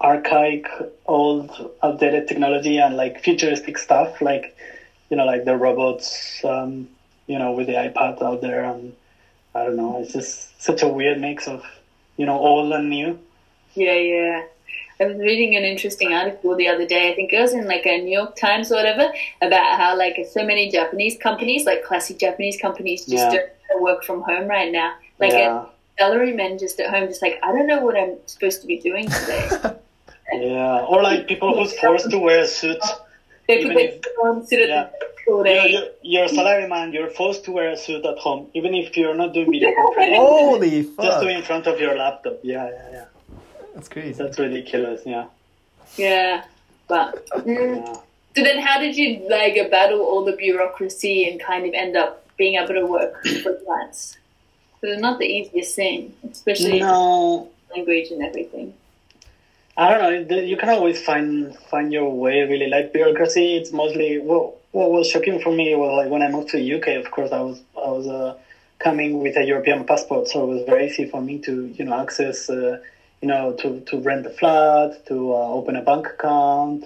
[0.00, 0.66] archaic,
[1.06, 4.20] old, outdated technology and like futuristic stuff.
[4.20, 4.56] Like
[5.10, 6.44] you know, like the robots.
[6.44, 6.88] Um,
[7.26, 8.94] you know, with the iPads out there, and
[9.54, 10.00] I don't know.
[10.00, 11.64] It's just such a weird mix of
[12.16, 13.18] you know old and new.
[13.74, 14.42] Yeah, yeah.
[15.00, 17.10] I was reading an interesting article the other day.
[17.10, 20.24] I think it was in like a New York Times or whatever about how like
[20.30, 23.40] so many Japanese companies, like classic Japanese companies, just Yeah.
[23.68, 24.94] don't work from home right now.
[25.18, 25.66] Like yeah,
[25.98, 28.78] a salaryman just at home, just like I don't know what I'm supposed to be
[28.78, 29.48] doing today.
[30.32, 30.86] yeah.
[30.88, 32.82] Or like people who's forced to wear a suit.
[33.48, 34.84] they Even put if- their on sit at yeah.
[34.84, 35.70] the desk all You're, day.
[35.70, 36.92] you're, you're a salaryman.
[36.92, 40.16] You're forced to wear a suit at home, even if you're not doing video conferencing.
[40.16, 42.38] Holy Just fuck do it in front of your laptop.
[42.42, 43.04] Yeah, yeah, yeah.
[43.74, 45.02] That's crazy That's ridiculous.
[45.04, 45.26] Yeah.
[45.96, 46.44] Yeah,
[46.88, 47.76] but mm.
[47.76, 47.92] yeah.
[48.36, 52.24] so then how did you like battle all the bureaucracy and kind of end up
[52.36, 54.16] being able to work for clients?
[54.80, 58.74] So it's not the easiest thing, especially No, language and everything.
[59.76, 60.36] I don't know.
[60.38, 62.42] You can always find find your way.
[62.42, 63.56] Really, like bureaucracy.
[63.56, 66.74] It's mostly what what was shocking for me was like when I moved to the
[66.74, 66.88] UK.
[67.04, 68.36] Of course, I was I was uh,
[68.78, 72.00] coming with a European passport, so it was very easy for me to you know
[72.00, 72.78] access uh,
[73.20, 76.84] you know to to rent a flat, to uh, open a bank account,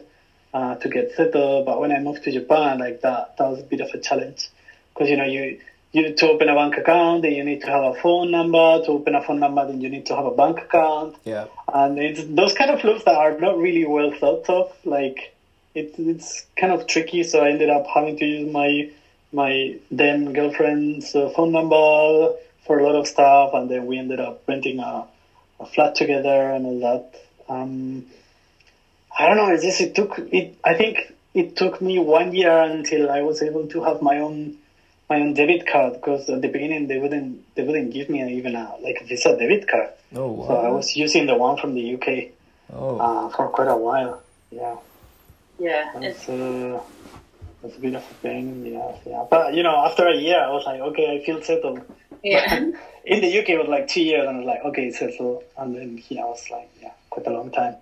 [0.54, 1.66] uh, to get settled.
[1.66, 4.48] But when I moved to Japan, like that that was a bit of a challenge
[4.94, 5.60] because you know you.
[5.92, 8.80] You need to open a bank account, then you need to have a phone number.
[8.84, 11.98] To open a phone number, then you need to have a bank account Yeah and
[11.98, 14.72] it's those kind of loops that are not really well thought of.
[14.84, 15.32] Like,
[15.74, 17.22] it, it's kind of tricky.
[17.22, 18.88] So I ended up having to use my
[19.32, 22.32] my then girlfriend's uh, phone number
[22.66, 25.06] for a lot of stuff, and then we ended up renting a,
[25.60, 27.20] a flat together and all that.
[27.48, 28.06] Um,
[29.16, 29.48] I don't know.
[29.48, 30.54] It's just it took it.
[30.64, 34.56] I think it took me one year until I was able to have my own
[35.10, 38.54] my own debit card because at the beginning they wouldn't they wouldn't give me even
[38.54, 39.90] a like Visa debit card.
[40.14, 40.46] Oh wow.
[40.46, 42.30] So I was using the one from the UK
[42.72, 42.98] Oh.
[42.98, 44.22] uh, for quite a while.
[44.52, 44.76] Yeah,
[45.58, 45.90] Yeah.
[45.92, 46.80] that's It's, uh,
[47.62, 48.64] that's a bit of a pain.
[48.64, 49.26] Yeah, yeah.
[49.28, 51.80] But you know, after a year, I was like, okay, I feel settled.
[52.22, 52.54] yeah.
[53.04, 55.42] In the UK, it was like two years, and I was like, okay, settled.
[55.58, 57.74] And then here, I was like, yeah, quite a long time.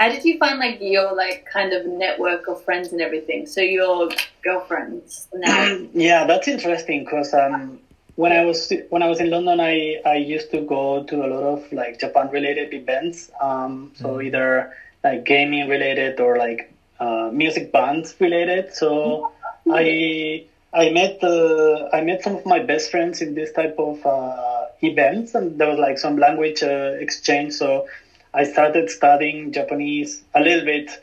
[0.00, 3.44] How did you find like your like kind of network of friends and everything?
[3.44, 4.08] So your
[4.42, 5.76] girlfriends now.
[5.92, 7.78] yeah, that's interesting because um,
[8.14, 11.28] when I was when I was in London, I, I used to go to a
[11.28, 13.30] lot of like Japan related events.
[13.42, 18.72] Um, so either like gaming related or like uh, music bands related.
[18.72, 19.32] So
[19.70, 24.06] I I met uh, I met some of my best friends in this type of
[24.06, 27.52] uh, events, and there was like some language uh, exchange.
[27.52, 27.86] So
[28.32, 30.98] I started studying Japanese a little bit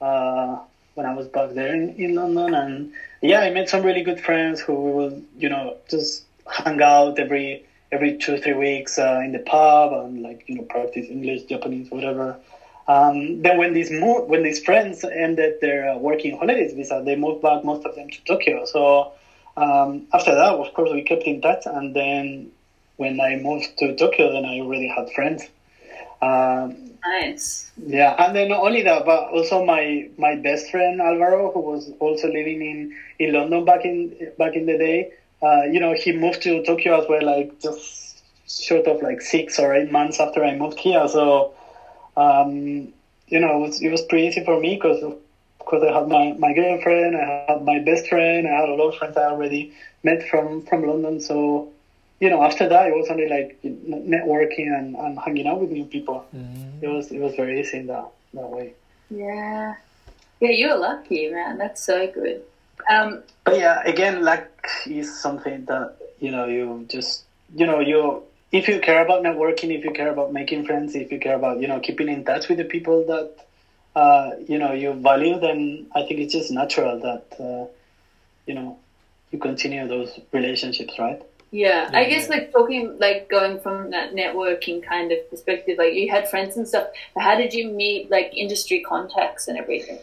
[0.00, 0.56] uh,
[0.94, 4.20] when I was back there in, in London, and yeah, I met some really good
[4.20, 7.62] friends who we will, you know, just hang out every
[7.92, 11.90] every two three weeks uh, in the pub and like you know practice English, Japanese,
[11.90, 12.36] whatever.
[12.88, 17.16] Um, then when these mo- when these friends ended their uh, working holidays visa, they
[17.16, 18.64] moved back most of them to Tokyo.
[18.64, 19.10] So
[19.56, 22.50] um, after that, of course, we kept in touch, and then
[22.96, 25.42] when I moved to Tokyo, then I already had friends.
[26.20, 27.70] Um, Nice.
[27.76, 31.90] yeah, and then not only that, but also my my best friend Alvaro, who was
[32.00, 35.08] also living in, in London back in back in the day.
[35.42, 39.58] Uh, you know, he moved to Tokyo as well, like just short of like six
[39.58, 41.06] or eight months after I moved here.
[41.08, 41.52] So,
[42.16, 42.92] um,
[43.28, 45.02] you know, it was it was pretty easy for me because
[45.58, 48.68] because I had my, my girlfriend, I had my best friend, I had a lot
[48.68, 49.56] of friends I already
[49.90, 51.20] met from from London.
[51.20, 51.68] So,
[52.20, 55.84] you know, after that, it was only like networking and, and hanging out with new
[55.84, 56.82] people Mhm.
[56.82, 58.72] it was it was very easy in that that way.
[59.10, 59.74] Yeah.
[60.40, 61.56] Yeah, you're lucky, man.
[61.58, 62.42] That's so good.
[62.90, 64.48] Um, But yeah, again, luck
[64.86, 67.24] is something that you know you just
[67.54, 71.10] you know you if you care about networking, if you care about making friends, if
[71.12, 73.30] you care about you know keeping in touch with the people that
[73.94, 77.66] uh, you know you value, then I think it's just natural that uh,
[78.46, 78.78] you know
[79.32, 81.20] you continue those relationships, right?
[81.56, 86.10] Yeah, I guess like talking, like going from that networking kind of perspective, like you
[86.10, 86.88] had friends and stuff.
[87.14, 89.98] But how did you meet like industry contacts and everything?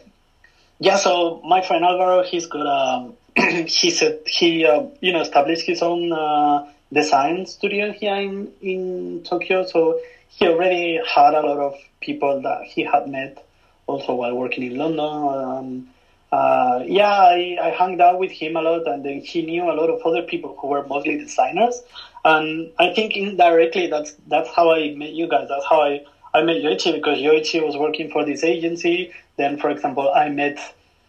[0.80, 3.13] Yeah, so my friend Alvaro, he's got um,
[3.68, 9.24] he said he uh, you know established his own uh, design studio here in in
[9.24, 9.63] Tokyo.
[9.63, 13.46] So he already had a lot of people that he had met
[13.86, 15.06] also while working in London.
[15.06, 15.89] Um,
[16.34, 19.76] uh, yeah, I, I hung out with him a lot, and then he knew a
[19.80, 21.82] lot of other people who were mostly designers.
[22.26, 25.48] And I think indirectly that's that's how I met you guys.
[25.48, 26.02] That's how I
[26.34, 29.12] I met Yoichi because Yoichi was working for this agency.
[29.38, 30.58] Then, for example, I met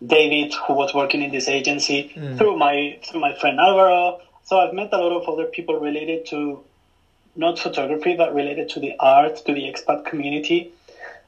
[0.04, 2.36] David, who was working in this agency Mm.
[2.36, 4.18] through my through my friend Alvaro.
[4.42, 6.62] So I've met a lot of other people related to
[7.34, 10.70] not photography, but related to the art, to the expat community.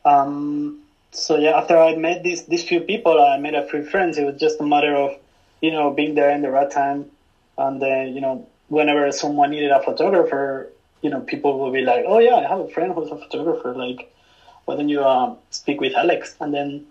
[0.05, 0.77] Um,
[1.17, 4.19] so yeah, after I met these these few people, I made a few friends.
[4.19, 5.17] It was just a matter of
[5.61, 7.11] you know being there in the right time,
[7.59, 10.71] and then you know whenever someone needed a photographer,
[11.03, 13.73] you know people will be like, oh yeah, I have a friend who's a photographer.
[13.75, 14.11] Like,
[14.65, 16.35] why don't you um, speak with Alex?
[16.41, 16.87] And then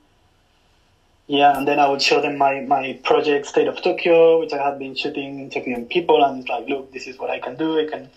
[1.27, 4.63] yeah, and then I would show them my, my project State of Tokyo, which I
[4.63, 7.79] had been shooting, interviewing people, and it's like, look, this is what I can do.
[7.79, 8.09] I can,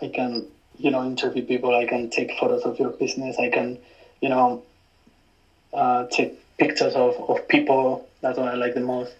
[0.00, 0.46] I can,
[0.78, 1.74] you know, interview people.
[1.74, 3.36] I can take photos of your business.
[3.38, 3.78] I can,
[4.20, 4.62] you know,
[5.74, 8.08] uh, take pictures of, of people.
[8.20, 9.14] That's what I like the most.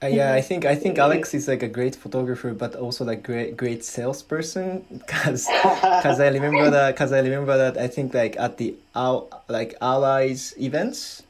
[0.00, 3.24] Uh, yeah, I think I think Alex is like a great photographer, but also like
[3.24, 5.02] great great salesperson.
[5.08, 6.94] Cause, cause I remember that.
[6.96, 7.76] Cause I remember that.
[7.76, 11.24] I think like at the Al like Allies events,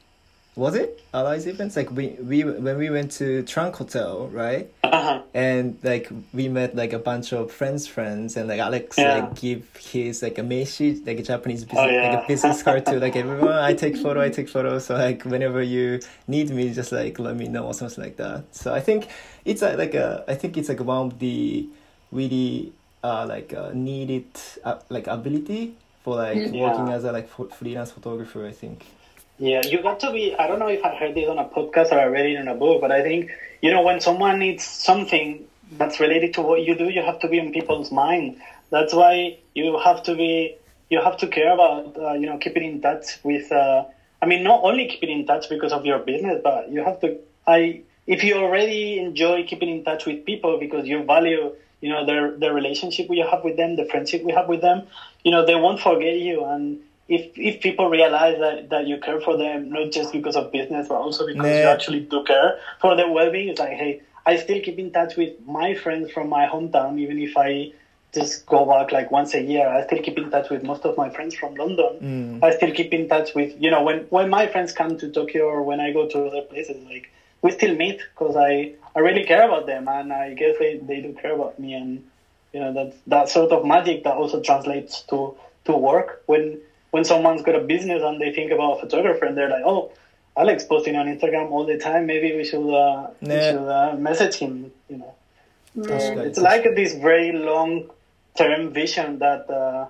[0.58, 1.76] was it Allies events?
[1.76, 4.66] Like we we when we went to Trunk Hotel, right?
[4.82, 5.22] Uh-huh.
[5.32, 9.14] And like we met like a bunch of friends, friends, and like Alex Yeah.
[9.14, 12.84] like give his like a meishi, like a Japanese business, Oh, like a business card
[12.86, 13.54] to like everyone.
[13.70, 14.78] I take photo, I take photo.
[14.80, 18.44] So like whenever you need me, just like let me know or something like that.
[18.50, 19.06] So I think
[19.44, 21.68] it's uh, like a, I think it's like one of the
[22.10, 22.72] really
[23.04, 24.26] uh like uh, needed
[24.64, 26.54] uh, like ability for like Mm.
[26.54, 26.62] Yeah.
[26.66, 28.44] working as a like freelance photographer.
[28.46, 28.84] I think.
[29.38, 30.34] Yeah, you got to be.
[30.36, 32.48] I don't know if I heard this on a podcast or I read it in
[32.48, 33.30] a book, but I think
[33.62, 37.28] you know when someone needs something that's related to what you do, you have to
[37.28, 38.36] be in people's mind.
[38.70, 40.56] That's why you have to be.
[40.90, 43.84] You have to care about uh, you know keeping in touch with uh,
[44.20, 47.16] I mean, not only keeping in touch because of your business, but you have to.
[47.46, 52.04] I if you already enjoy keeping in touch with people because you value, you know,
[52.04, 54.82] their the relationship we have with them, the friendship we have with them,
[55.22, 56.44] you know, they won't forget you.
[56.44, 56.78] And
[57.08, 60.88] if if people realize that that you care for them, not just because of business,
[60.88, 64.60] but also because you actually do care for their well-being, it's like, hey, I still
[64.60, 67.72] keep in touch with my friends from my hometown, even if I
[68.14, 69.68] just go back like once a year.
[69.68, 72.40] I still keep in touch with most of my friends from London.
[72.40, 72.44] Mm.
[72.44, 75.44] I still keep in touch with, you know, when, when my friends come to Tokyo
[75.46, 77.10] or when I go to other places, like
[77.42, 81.00] we still meet because I, I really care about them and I guess they, they
[81.00, 81.74] do care about me.
[81.74, 82.04] And,
[82.52, 85.36] you know, that, that sort of magic that also translates to,
[85.66, 86.60] to work when,
[86.90, 89.92] when someone's got a business and they think about a photographer and they're like, oh,
[90.36, 92.06] Alex posting on Instagram all the time.
[92.06, 95.14] Maybe we should, uh, we should uh, message him, you know.
[95.74, 97.90] That's it's like this very long
[98.36, 99.86] term vision that uh,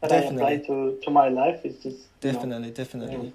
[0.00, 1.60] that I apply to, to my life.
[1.64, 3.32] It's just you know, Definitely, definitely.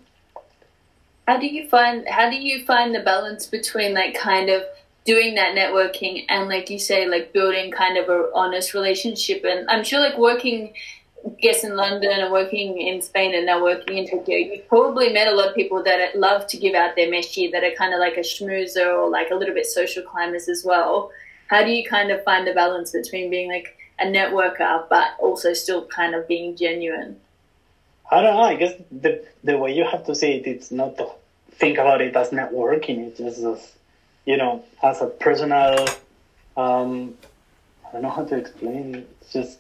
[1.28, 4.64] How do you find how do you find the balance between like kind of
[5.06, 9.70] doing that networking and like you say like building kind of a honest relationship and
[9.70, 11.03] I'm sure like working I
[11.42, 15.28] guess in London and working in Spain and now working in Tokyo, you've probably met
[15.28, 18.00] a lot of people that love to give out their meshi that are kind of
[18.00, 21.12] like a schmoozer or like a little bit social climbers as well.
[21.48, 25.54] How do you kind of find the balance between being like a networker but also
[25.54, 27.20] still kind of being genuine?
[28.12, 28.42] I don't know.
[28.42, 31.10] I guess the the way you have to say it, it's not to
[31.52, 33.08] think about it as networking.
[33.08, 33.74] It's just as
[34.26, 35.88] you know, as a personal.
[36.56, 37.16] Um,
[37.88, 38.96] I don't know how to explain.
[38.96, 39.10] it.
[39.22, 39.60] It's just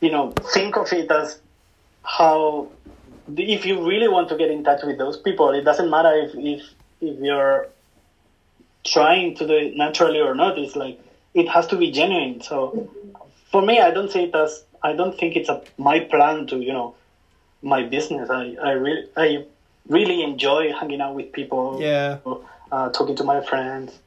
[0.00, 1.40] you know, think of it as
[2.04, 2.68] how
[3.36, 6.34] if you really want to get in touch with those people, it doesn't matter if
[6.34, 6.62] if
[7.00, 7.68] if you're
[8.84, 10.58] trying to do it naturally or not.
[10.58, 11.00] It's like
[11.34, 12.40] it has to be genuine.
[12.40, 12.88] So
[13.50, 16.56] for me, I don't see it as I don't think it's a my plan to
[16.56, 16.94] you know
[17.62, 18.30] my business.
[18.30, 19.44] I I really I
[19.88, 21.78] really enjoy hanging out with people.
[21.80, 22.18] Yeah.
[22.70, 23.98] Uh, talking to my friends.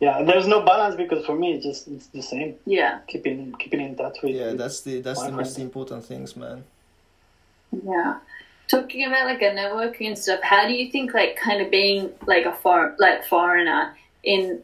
[0.00, 0.22] Yeah.
[0.22, 2.56] There's no balance because for me, it's just it's the same.
[2.66, 3.00] Yeah.
[3.08, 4.34] Keeping keeping in touch with.
[4.34, 5.58] Yeah, that's the that's the most friends.
[5.58, 6.64] important things, man.
[7.84, 8.18] Yeah.
[8.68, 12.10] Talking about like a networking and stuff, how do you think like kind of being
[12.26, 14.62] like a foreign like foreigner in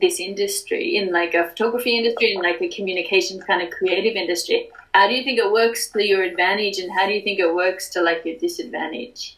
[0.00, 4.70] this industry, in like a photography industry, in like a communications kind of creative industry,
[4.94, 7.54] how do you think it works to your advantage, and how do you think it
[7.54, 9.36] works to like your disadvantage?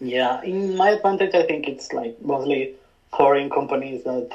[0.00, 2.74] Yeah, in my advantage, I think it's like mostly
[3.16, 4.30] foreign companies that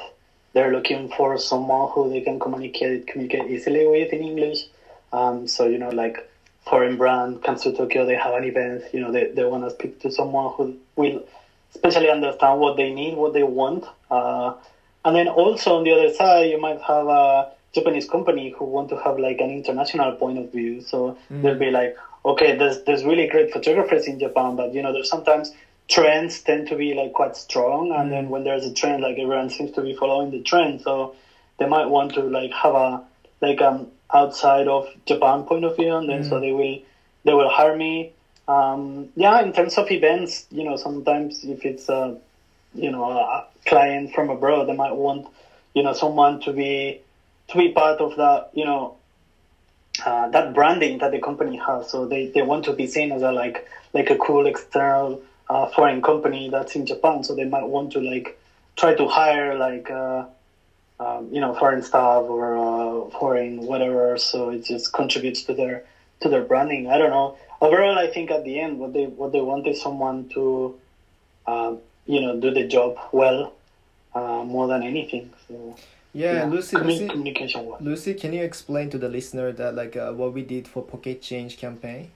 [0.52, 4.64] they're looking for someone who they can communicate communicate easily with in English.
[5.12, 6.28] Um, so you know, like
[6.66, 8.82] foreign brand comes to Tokyo, they have an event.
[8.92, 11.22] You know, they they want to speak to someone who will
[11.74, 13.84] especially understand what they need, what they want.
[14.10, 14.52] Uh,
[15.04, 18.88] and then also on the other side, you might have a Japanese company who want
[18.90, 20.80] to have like an international point of view.
[20.80, 24.92] So they'll be like, okay, there's there's really great photographers in Japan, but you know,
[24.92, 25.52] there's sometimes
[25.90, 29.50] trends tend to be like quite strong, and then when there's a trend, like everyone
[29.50, 31.14] seems to be following the trend, so
[31.58, 33.02] they might want to like have a
[33.40, 36.78] like um outside of Japan point of view, and then so they will
[37.24, 38.12] they will hire me.
[38.48, 42.16] Um, yeah, in terms of events, you know, sometimes if it's a
[42.74, 45.26] you know a client from abroad, they might want
[45.74, 47.00] you know someone to be
[47.48, 48.96] to be part of that you know
[50.04, 51.90] uh, that branding that the company has.
[51.90, 55.20] So they, they want to be seen as a like like a cool external
[55.50, 57.24] uh, foreign company that's in Japan.
[57.24, 58.38] So they might want to like
[58.76, 60.24] try to hire like uh,
[61.00, 64.16] um, you know foreign staff or uh, foreign whatever.
[64.16, 65.84] So it just contributes to their
[66.20, 66.88] to their branding.
[66.88, 67.36] I don't know.
[67.60, 70.78] Overall, I think at the end, what they what they want is someone to
[71.46, 73.52] um, you know do the job well
[74.14, 75.30] uh, more than anything.
[75.48, 75.76] So
[76.12, 77.78] Yeah, Lucy, commu- Lucy, communication well.
[77.80, 81.20] Lucy, can you explain to the listener that like uh, what we did for Pocket
[81.20, 82.12] Change campaign?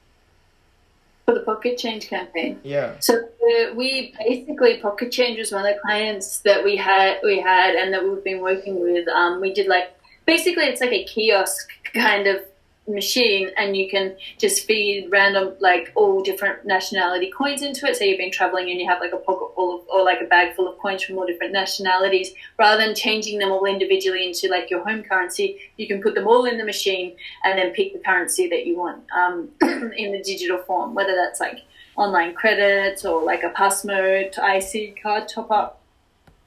[1.25, 2.61] For the pocket change campaign.
[2.63, 2.97] Yeah.
[3.01, 7.41] So uh, we basically Pocket Change was one of the clients that we had we
[7.41, 9.09] had and that we've been working with.
[9.09, 9.95] Um, we did like
[10.27, 12.43] basically it's like a kiosk kind of
[12.87, 18.05] machine and you can just feed random like all different nationality coins into it so
[18.05, 20.55] you've been traveling and you have like a pocket full of or like a bag
[20.55, 24.69] full of coins from all different nationalities rather than changing them all individually into like
[24.71, 27.99] your home currency you can put them all in the machine and then pick the
[28.01, 29.49] currency that you want um,
[29.97, 31.61] in the digital form whether that's like
[31.97, 35.81] online credit or like a Pasmo to IC card top up.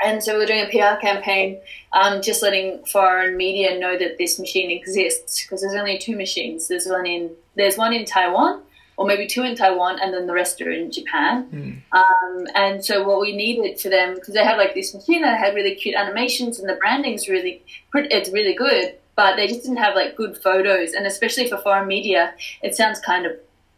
[0.01, 1.59] And so we're doing a PR campaign,
[1.91, 6.67] um, just letting foreign media know that this machine exists because there's only two machines.
[6.67, 8.61] There's one in there's one in Taiwan,
[8.95, 11.47] or maybe two in Taiwan, and then the rest are in Japan.
[11.91, 15.39] Um, and so what we needed for them because they have like this machine that
[15.39, 17.63] had really cute animations and the branding's really
[17.95, 21.87] it's really good, but they just didn't have like good photos, and especially for foreign
[21.87, 23.31] media, it sounds kind of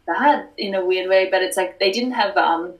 [0.06, 2.74] bad in a weird way, but it's like they didn't have um,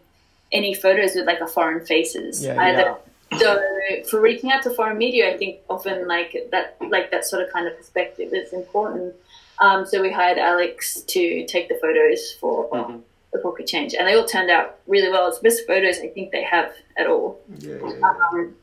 [0.52, 2.96] any photos with like a foreign faces Yeah, either.
[3.38, 3.62] So
[4.08, 7.50] for reaching out to foreign media, I think often like that, like that sort of
[7.52, 9.14] kind of perspective is important.
[9.60, 13.02] Um, so we hired Alex to take the photos for Mhm.
[13.32, 15.28] the pocket change, and they all turned out really well.
[15.28, 17.38] It's the best photos I think they have at all.
[17.58, 18.12] Yeah, yeah, yeah.
[18.32, 18.56] Um,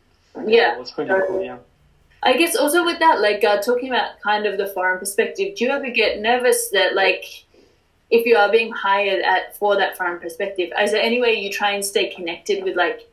[0.45, 1.43] yeah, it was pretty So- cool.
[1.43, 1.57] Yeah.
[2.23, 5.65] I guess also with that, like uh, talking about kind of the foreign perspective, do
[5.65, 7.23] you ever get nervous that like
[8.09, 11.51] if you are being hired at for that foreign perspective, is there any way you
[11.51, 13.07] try and stay connected with like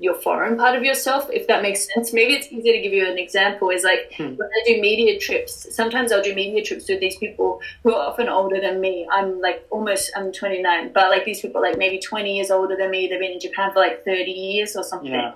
[0.00, 2.12] your foreign part of yourself, if that makes sense?
[2.12, 3.68] Maybe it's easier to give you an example.
[3.70, 4.34] Is like Hmm.
[4.40, 8.08] when I do media trips, sometimes I'll do media trips with these people who are
[8.10, 9.06] often older than me.
[9.12, 12.76] I'm like almost I'm 29, but like these people are like maybe 20 years older
[12.76, 13.06] than me.
[13.08, 15.32] They've been in Japan for like 30 years or something Yeah.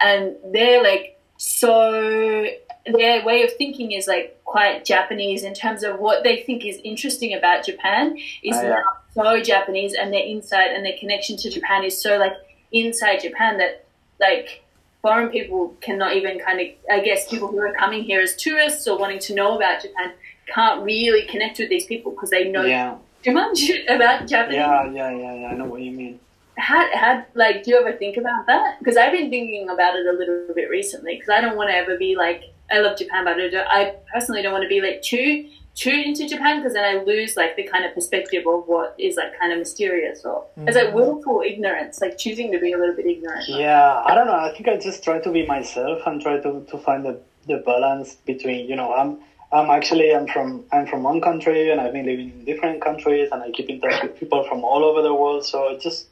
[0.00, 2.46] and they're like so
[2.86, 6.78] their way of thinking is like quite Japanese in terms of what they think is
[6.84, 8.80] interesting about Japan is Ah, yeah.
[9.14, 12.34] now so Japanese and their insight and their connection to Japan is so like
[12.72, 13.85] inside Japan that
[14.20, 14.62] like
[15.02, 18.86] foreign people cannot even kind of I guess people who are coming here as tourists
[18.88, 20.12] or wanting to know about Japan
[20.54, 22.96] can't really connect with these people because they know Yeah.
[23.22, 23.58] too much
[23.88, 24.90] about Japanese Yeah.
[24.90, 25.10] Yeah.
[25.10, 25.34] Yeah.
[25.34, 25.48] Yeah.
[25.48, 26.20] I know what you mean.
[26.56, 30.06] how, how like do you ever think about that because i've been thinking about it
[30.06, 32.40] a little bit recently because i don't want to ever be like
[32.70, 35.90] i love japan but I, don't, I personally don't want to be like too too
[35.90, 39.38] into japan because then i lose like the kind of perspective of what is like
[39.38, 43.06] kind of mysterious or it's like willful ignorance like choosing to be a little bit
[43.06, 44.34] ignorant Yeah, I don't know.
[44.34, 47.58] I think I just try to be myself and try to, to find the, the
[47.58, 49.18] balance between you know I'm
[49.52, 53.28] I'm actually I'm from I'm from one country and I've been living in different countries
[53.30, 55.44] and I keep in touch with people from all over the world.
[55.44, 56.06] So I just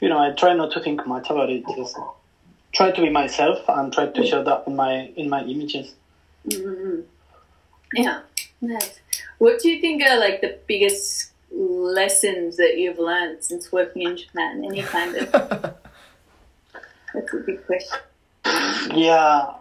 [0.00, 1.64] you know I try not to think much about it.
[1.76, 1.96] Just
[2.72, 5.94] try to be myself and try to show that in my in my images.
[6.48, 7.04] mm
[7.94, 8.20] yeah
[8.60, 9.00] nice
[9.38, 14.16] what do you think are like the biggest lessons that you've learned since working in
[14.16, 15.30] japan any kind of
[17.14, 17.98] that's a big question
[18.94, 19.52] Yeah,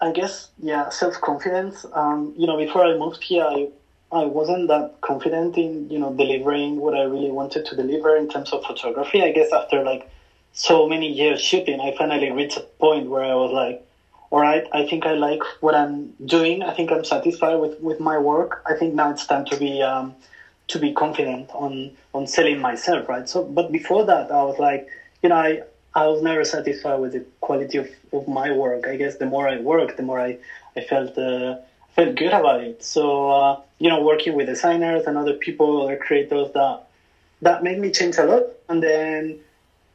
[0.00, 1.86] I guess yeah, self confidence.
[1.92, 3.68] Um, you know, before I moved here, I
[4.10, 8.28] I wasn't that confident in you know delivering what I really wanted to deliver in
[8.28, 9.22] terms of photography.
[9.22, 10.10] I guess after like
[10.52, 13.86] so many years shooting, I finally reached a point where I was like,
[14.32, 16.62] all right, I think I like what I'm doing.
[16.62, 18.62] I think I'm satisfied with with my work.
[18.64, 20.16] I think now it's time to be um,
[20.68, 23.28] to be confident on on selling myself, right?
[23.28, 24.88] So, but before that, I was like,
[25.22, 25.60] you know, I
[25.94, 28.86] I was never satisfied with the quality of, of my work.
[28.86, 30.38] I guess the more I worked, the more I
[30.78, 31.56] I felt uh,
[31.94, 32.82] felt good about it.
[32.82, 36.84] So uh, you know, working with designers and other people, other creators, that
[37.42, 38.44] that made me change a lot.
[38.70, 39.40] And then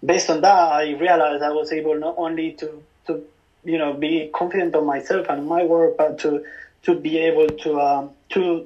[0.05, 3.23] based on that, I realized I was able not only to to
[3.67, 6.43] you know be confident on myself and my work, but to
[6.83, 8.65] to be able to um, to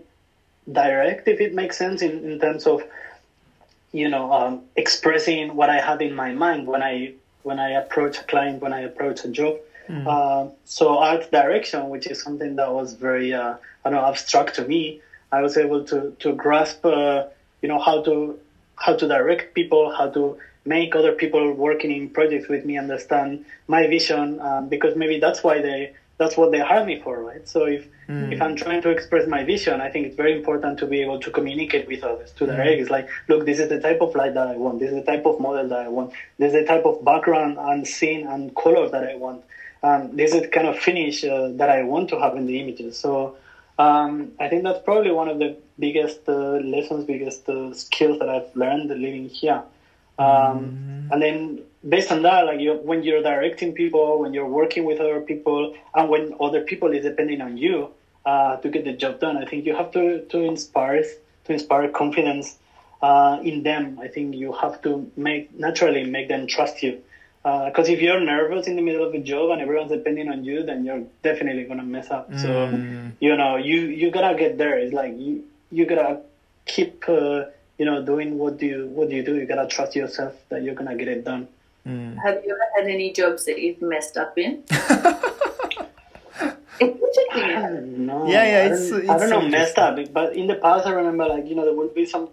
[0.72, 2.84] direct, if it makes sense, in, in terms of
[3.92, 8.20] you know um, expressing what I had in my mind when I when I approach
[8.20, 9.56] a client, when I approach a job.
[10.08, 14.56] Uh, so art direction, which is something that was very uh, I don't know abstract
[14.56, 17.24] to me, I was able to to grasp uh,
[17.62, 18.40] you know how to
[18.76, 23.46] how to direct people, how to make other people working in projects with me understand
[23.68, 27.48] my vision, um, because maybe that's why they that's what they hire me for, right?
[27.48, 27.88] So if
[28.32, 31.20] if I'm trying to express my vision, I think it's very important to be able
[31.20, 32.80] to communicate with others, to direct.
[32.82, 34.80] It's like, look, this is the type of light that I want.
[34.80, 36.12] This is the type of model that I want.
[36.38, 39.44] This is the type of background and scene and color that I want.
[39.82, 42.60] Um, this is the kind of finish uh, that I want to have in the
[42.60, 42.98] images.
[42.98, 43.36] So
[43.80, 48.30] um, I think that's probably one of the biggest uh, lessons, biggest uh, skills that
[48.30, 49.64] I've learned living here.
[50.18, 50.78] Um,
[51.12, 55.00] And then based on that, like you, when you're directing people, when you're working with
[55.00, 57.90] other people, and when other people is depending on you
[58.26, 61.04] uh, to get the job done, I think you have to, to inspire
[61.46, 62.58] to inspire confidence
[63.02, 64.00] uh, in them.
[64.00, 67.02] I think you have to make naturally make them trust you.
[67.44, 70.62] Because if you're nervous in the middle of a job and everyone's depending on you,
[70.62, 72.30] then you're definitely gonna mess up.
[72.38, 72.48] So
[73.20, 74.78] you know, you you gotta get there.
[74.78, 76.22] It's like you you gotta
[76.66, 77.46] keep uh,
[77.82, 79.34] you know doing what do you what do you do.
[79.40, 81.48] You gotta trust yourself that you're gonna get it done.
[81.88, 82.16] Mm.
[82.24, 84.64] Have you ever had any jobs that you've messed up in?
[86.80, 88.06] it's interesting.
[88.06, 90.48] No, Yeah, yeah, I it's- don't, it's I don't know so messed up, but in
[90.48, 92.30] the past I remember like you know there would be some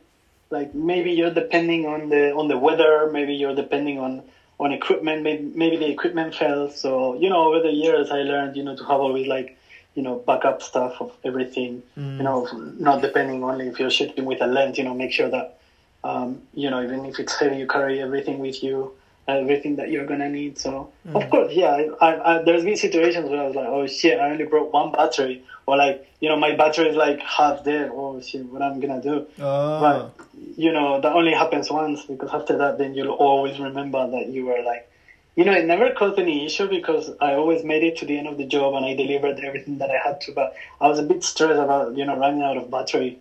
[0.50, 4.22] like maybe you're depending on the on the weather, maybe you're depending on
[4.60, 6.78] on equipment, maybe maybe the equipment fails.
[6.80, 9.57] So you know over the years I learned you know to have always like
[9.94, 11.82] you know backup stuff of everything.
[11.96, 12.78] You know, mm.
[12.78, 14.78] not depending only if you're shooting with a lens.
[14.78, 15.58] You know, make sure that
[16.04, 18.92] um, you know even if it's heavy, you carry everything with you.
[19.28, 20.58] everything that you're gonna need.
[20.58, 21.14] So mm.
[21.22, 24.18] of course, yeah, I, I, I, there's been situations where I was like, oh shit,
[24.18, 27.90] I only brought one battery, or like you know my battery is like half dead.
[27.92, 29.26] Oh shit, what I'm gonna do?
[29.38, 29.80] Oh.
[29.80, 30.26] But
[30.56, 34.46] you know that only happens once because after that, then you'll always remember that you
[34.46, 34.90] were like.
[35.38, 38.26] You know, it never caused any issue because I always made it to the end
[38.26, 40.32] of the job and I delivered everything that I had to.
[40.32, 43.20] But I was a bit stressed about, you know, running out of battery,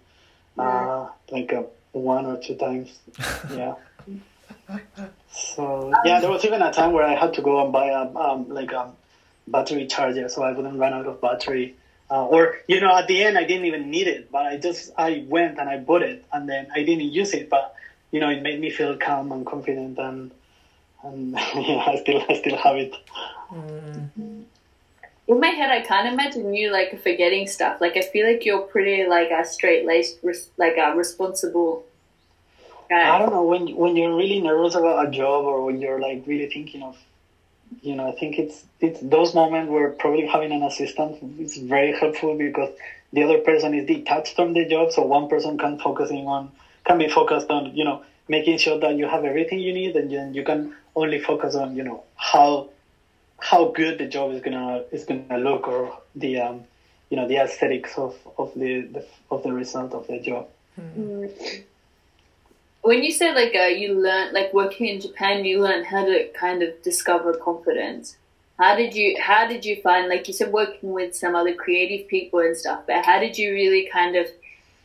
[0.58, 1.62] uh, like uh,
[1.92, 2.90] one or two times.
[3.56, 3.76] Yeah.
[5.32, 8.04] So yeah, there was even a time where I had to go and buy a
[8.16, 8.92] um, like a
[9.48, 11.76] battery charger so I wouldn't run out of battery.
[12.10, 14.92] Uh, or you know, at the end I didn't even need it, but I just
[14.98, 17.76] I went and I bought it, and then I didn't use it, but
[18.12, 20.32] you know, it made me feel calm and confident, and
[21.04, 22.94] and yeah, I still I still have it.
[23.52, 24.44] Mm.
[25.28, 27.82] In my head, I can't imagine you like forgetting stuff.
[27.82, 30.20] Like I feel like you're pretty like a straight laced,
[30.58, 31.86] like a responsible
[32.90, 33.16] guy.
[33.16, 36.24] I don't know when when you're really nervous about a job or when you're like
[36.26, 36.98] really thinking of,
[37.82, 41.92] you know, I think it's it's those moments where probably having an assistant is very
[41.92, 42.74] helpful because
[43.14, 46.52] the other person is detached from the job, so one person can focusing on
[46.86, 50.12] can be focused on you know making sure that you have everything you need, and
[50.12, 52.70] then you can only focus on you know how
[53.40, 56.64] how good the job is gonna is gonna look or the um
[57.10, 60.48] you know the aesthetics of of the, the of the result of the job.
[62.82, 66.28] When you say like uh, you learned like working in Japan, you learned how to
[66.30, 68.18] kind of discover confidence.
[68.60, 72.08] How did you how did you find like you said working with some other creative
[72.08, 74.28] people and stuff, but how did you really kind of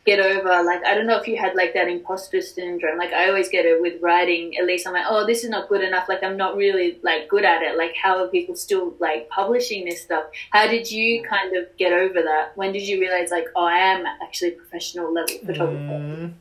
[0.04, 2.98] get over like I don't know if you had like that imposter syndrome.
[2.98, 4.56] Like I always get it with writing.
[4.56, 6.08] At least I'm like, oh, this is not good enough.
[6.08, 7.76] Like I'm not really like good at it.
[7.78, 10.24] Like how are people still like publishing this stuff?
[10.50, 12.56] How did you kind of get over that?
[12.56, 15.78] When did you realize like, oh, I am actually a professional level photographer?
[15.78, 16.32] Mm.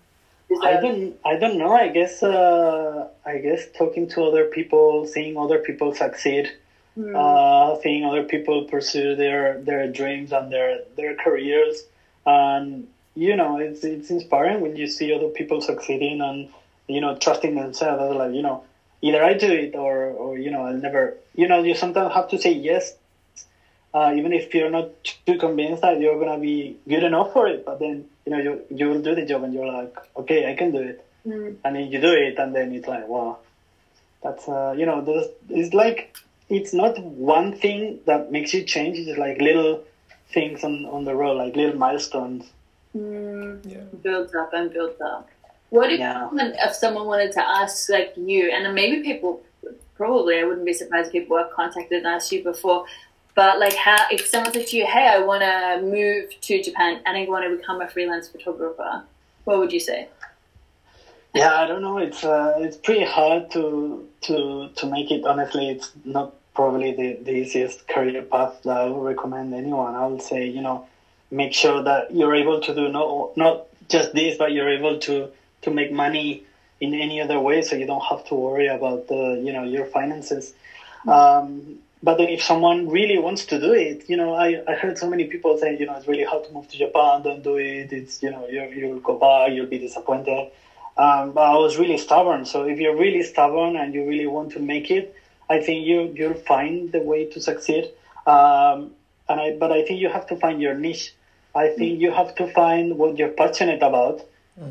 [0.64, 1.72] I don't I don't know.
[1.74, 6.51] I guess uh, I guess talking to other people, seeing other people succeed,
[6.95, 7.16] Hmm.
[7.16, 11.84] uh, seeing other people pursue their their dreams and their their careers,
[12.26, 16.47] and you know it's it's inspiring when you see other people succeeding and
[16.88, 18.16] you know trusting themselves.
[18.16, 18.64] Like you know,
[19.01, 21.16] either I do it or or you know I'll never.
[21.34, 22.93] You know, you sometimes have to say yes.
[23.93, 24.89] Uh, even if you're not
[25.26, 28.64] too convinced that you're gonna be good enough for it, but then you know you
[28.70, 31.55] you will do the job and you're like, okay, I can do it Mm.
[31.64, 33.38] and then you do it, and then it's like, wow,
[34.24, 36.09] that's uh, you know, there's, it's like
[36.49, 38.97] it's not one thing that makes you change.
[38.97, 39.84] It's like little
[40.34, 42.45] things on on the road, like little milestones.
[42.96, 43.72] Mm.
[43.72, 43.78] Yeah.
[44.02, 45.30] builds up and builds up.
[45.70, 46.28] What if Yeah.
[46.28, 49.42] someone, if someone wanted to ask like you, and maybe people,
[49.96, 52.86] probably I wouldn't be surprised if people have contacted and asked you before,
[53.36, 57.00] but like how if someone said to you, hey, I want to move to Japan
[57.06, 59.04] and I want to become a freelance photographer,
[59.46, 60.10] what would you say?
[61.34, 61.98] Yeah, I don't know.
[61.98, 65.26] It's uh, it's pretty hard to to to make it.
[65.26, 69.96] Honestly, it's not probably the, the easiest career path that I would recommend anyone.
[69.96, 70.86] I would say, you know,
[71.32, 75.32] make sure that you're able to do not not just this, but you're able to
[75.64, 76.44] to make money
[76.80, 79.86] in any other way, so you don't have to worry about the you know your
[79.86, 80.54] finances.
[81.08, 84.98] Um, but then if someone really wants to do it, you know, I, I heard
[84.98, 87.22] so many people saying, you know, it's really hard to move to Japan.
[87.22, 87.94] Don't do it.
[87.94, 89.52] It's you know, you you'll go back.
[89.52, 90.50] You'll be disappointed.
[90.98, 92.46] Um, but I was really stubborn.
[92.46, 95.16] So if you're really stubborn and you really want to make it,
[95.50, 97.92] I think you you'll find the way to succeed.
[98.26, 98.92] Um,
[99.30, 101.14] and I, but I think you have to find your niche.
[101.54, 104.22] I think you have to find what you're passionate about,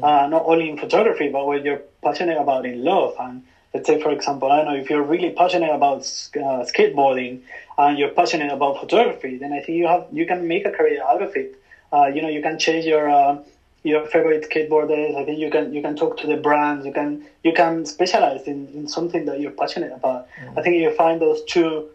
[0.03, 3.15] uh, not only in photography, but what you're passionate about in love.
[3.19, 3.43] And
[3.75, 7.41] let's say, for example, I don't know if you're really passionate about uh, skateboarding
[7.79, 11.03] and you're passionate about photography, then I think you have you can make a career
[11.03, 11.55] out of it.
[11.93, 13.37] Uh, you know, you can change your uh,
[13.83, 15.17] your favorite skateboarders.
[15.17, 16.85] I think you can you can talk to the brands.
[16.85, 20.27] You can you can specialize in, in something that you're passionate about.
[20.57, 21.89] I think you find those two,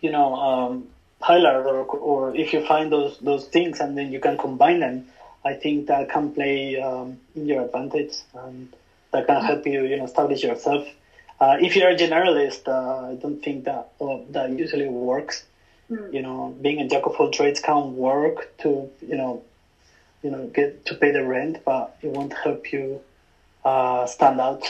[0.00, 0.88] you know, um,
[1.28, 1.78] highlights, or
[2.10, 4.96] or if you find those those things and then you can combine them.
[5.50, 8.74] I think that can play um, in your advantage and
[9.12, 10.82] that can help you, you know, establish yourself.
[11.40, 15.44] Uh, if you're a generalist, uh, I don't think that uh, that usually works.
[16.16, 19.42] You know, being a jack of all trades can work to, you know,
[20.22, 23.00] you know, get to pay the rent, but it won't help you
[23.64, 24.64] uh, stand out.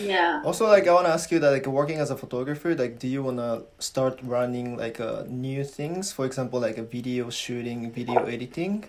[0.00, 0.42] Yeah.
[0.44, 3.06] Also, like I want to ask you that, like working as a photographer, like do
[3.06, 6.12] you want to start running like uh, new things?
[6.12, 8.84] For example, like a video shooting, video editing,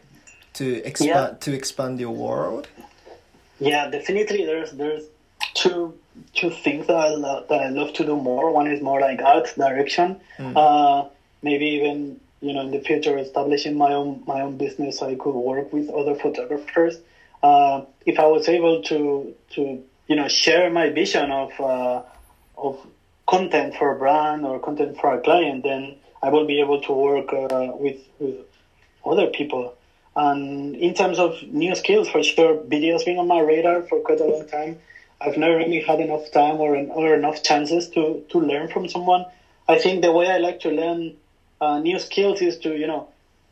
[0.53, 1.37] to expand Yeah.
[1.39, 2.67] to expand your world.
[3.59, 4.45] Yeah, definitely.
[4.45, 5.03] There's there's
[5.55, 5.93] two
[6.33, 8.51] two things that I love, that I love to do more.
[8.51, 10.21] One is more like art direction.
[10.39, 11.05] Uh,
[11.41, 15.15] maybe even you know in the future establishing my own my own business so I
[15.15, 16.97] could work with other photographers.
[17.41, 22.01] Uh, if I was able to to you know share my vision of uh,
[22.57, 22.77] of
[23.25, 26.91] content for a brand or content for a client, then I will be able to
[26.91, 28.45] work uh, with with
[29.05, 29.73] other people.
[30.15, 34.19] And in terms of new skills, for sure, video's been on my radar for quite
[34.19, 34.77] a long time.
[35.19, 39.25] I've never really had enough time or, or enough chances to, to learn from someone.
[39.67, 41.13] I think the way I like to learn
[41.61, 43.07] uh, new skills is to, you know,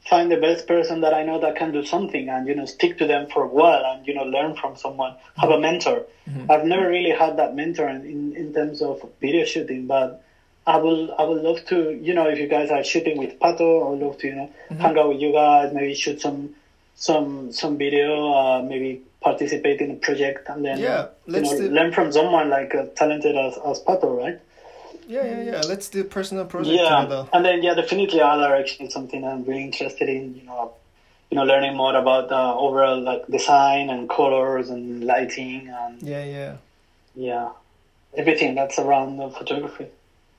[0.09, 2.97] find the best person that I know that can do something and, you know, stick
[2.97, 6.05] to them for a while and, you know, learn from someone, have a mentor.
[6.27, 6.51] Mm-hmm.
[6.51, 10.23] I've never really had that mentor in, in terms of video shooting, but
[10.65, 13.85] I will, I would love to, you know, if you guys are shooting with Pato,
[13.85, 14.81] I would love to, you know, mm-hmm.
[14.81, 16.55] hang out with you guys, maybe shoot some,
[16.95, 21.69] some, some video, uh, maybe participate in a project and then, yeah, you know, do...
[21.69, 24.39] learn from someone like uh, talented as, as Pato, right?
[25.11, 25.61] Yeah, yeah, yeah.
[25.67, 27.01] Let's do personal project yeah.
[27.01, 27.27] together.
[27.33, 30.71] And then, yeah, definitely art direction actually something I'm really interested in, you know,
[31.29, 36.23] you know, learning more about the overall like design and colors and lighting and yeah,
[36.23, 36.55] yeah,
[37.15, 37.49] yeah,
[38.15, 39.87] everything that's around the photography.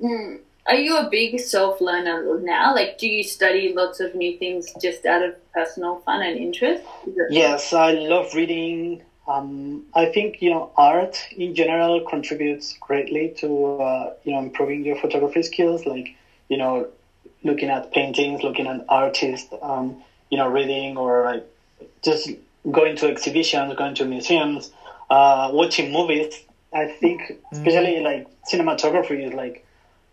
[0.00, 0.40] Mm.
[0.66, 2.74] Are you a big self learner now?
[2.74, 6.84] Like, do you study lots of new things just out of personal fun and interest?
[7.30, 9.02] Yes, I love reading.
[9.26, 14.84] Um, I think you know art in general contributes greatly to uh, you know improving
[14.84, 15.86] your photography skills.
[15.86, 16.16] Like
[16.48, 16.88] you know,
[17.44, 21.46] looking at paintings, looking at artists, um, you know, reading or like
[22.02, 22.30] just
[22.70, 24.70] going to exhibitions, going to museums,
[25.08, 26.34] uh, watching movies.
[26.74, 27.56] I think mm-hmm.
[27.56, 28.02] especially mm.
[28.02, 29.64] like cinematography is like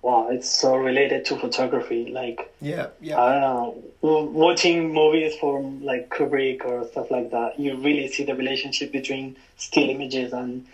[0.01, 2.09] wow, it's so related to photography.
[2.11, 3.19] Like, yeah, yeah.
[3.19, 8.23] I don't know, watching movies from like Kubrick or stuff like that, you really see
[8.23, 10.65] the relationship between still images and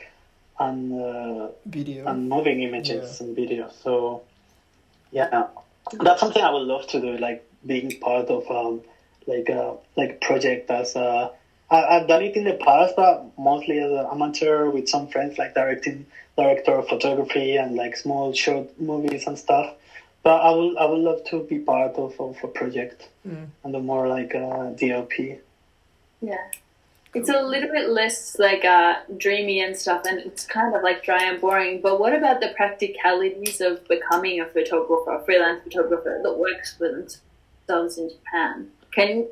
[0.57, 3.25] and uh, video and moving images yeah.
[3.25, 3.71] and video.
[3.83, 4.21] So,
[5.11, 5.47] yeah,
[5.93, 7.17] that's something I would love to do.
[7.17, 8.81] Like being part of um,
[9.25, 11.31] like a like project as a.
[11.69, 15.39] I, I've done it in the past, but mostly as an amateur with some friends,
[15.39, 16.05] like directing
[16.37, 19.73] director of photography and like small short movies and stuff.
[20.23, 23.47] But I would I would love to be part of, of a project mm.
[23.63, 25.39] and a more like a DOP.
[26.21, 26.45] Yeah.
[27.13, 31.01] It's a little bit less like uh, dreamy and stuff, and it's kind of like
[31.01, 31.79] dry and boring.
[31.79, 36.91] But what about the practicalities of becoming a photographer, a freelance photographer that works for
[36.91, 38.69] themselves in Japan?
[38.91, 39.27] Can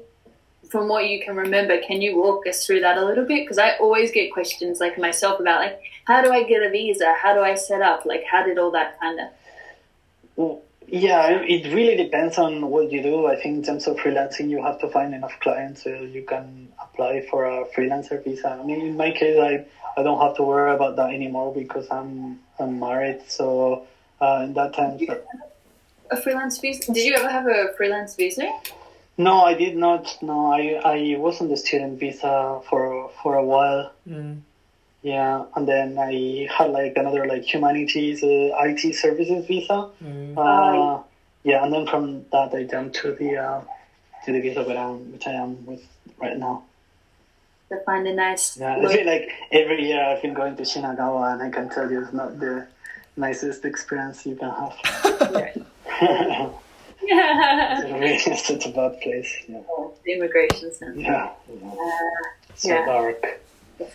[0.73, 3.43] from what you can remember, can you walk us through that a little bit?
[3.43, 7.13] Because I always get questions like myself about like, how do I get a visa?
[7.21, 8.07] How do I set up?
[8.07, 9.27] Like, how did all that kind of?
[10.35, 13.27] Well, yeah, it really depends on what you do.
[13.27, 16.69] I think in terms of freelancing, you have to find enough clients so you can
[16.81, 18.57] apply for a freelancer visa.
[18.59, 19.65] I mean, in my case, I
[19.95, 23.21] I don't have to worry about that anymore because I'm I'm married.
[23.27, 23.85] So
[24.19, 24.97] uh, in that time,
[26.09, 26.91] a freelance visa.
[26.91, 28.49] Did you ever have a freelance visa?
[29.17, 30.17] No, I did not.
[30.21, 33.91] No, I I was on the student visa for for a while.
[34.07, 34.41] Mm.
[35.03, 39.89] Yeah, and then I had like another like humanities uh, IT services visa.
[40.03, 40.37] Mm.
[40.37, 41.03] Uh,
[41.43, 43.61] yeah, and then from that I jumped to the uh,
[44.25, 45.83] to the visa which I am which I am with
[46.17, 46.63] right now.
[47.69, 48.57] To find a nice.
[48.57, 51.91] Yeah, it's been like every year I've been going to Shinagawa, and I can tell
[51.91, 52.65] you it's not the
[53.15, 56.53] nicest experience you can have.
[57.05, 59.35] it's, it's a bad place.
[59.47, 59.61] Yeah.
[59.69, 60.99] Oh, the immigration center.
[60.99, 61.31] Yeah.
[61.49, 61.69] yeah.
[61.69, 61.75] Uh,
[62.55, 62.85] so yeah.
[62.85, 63.41] dark.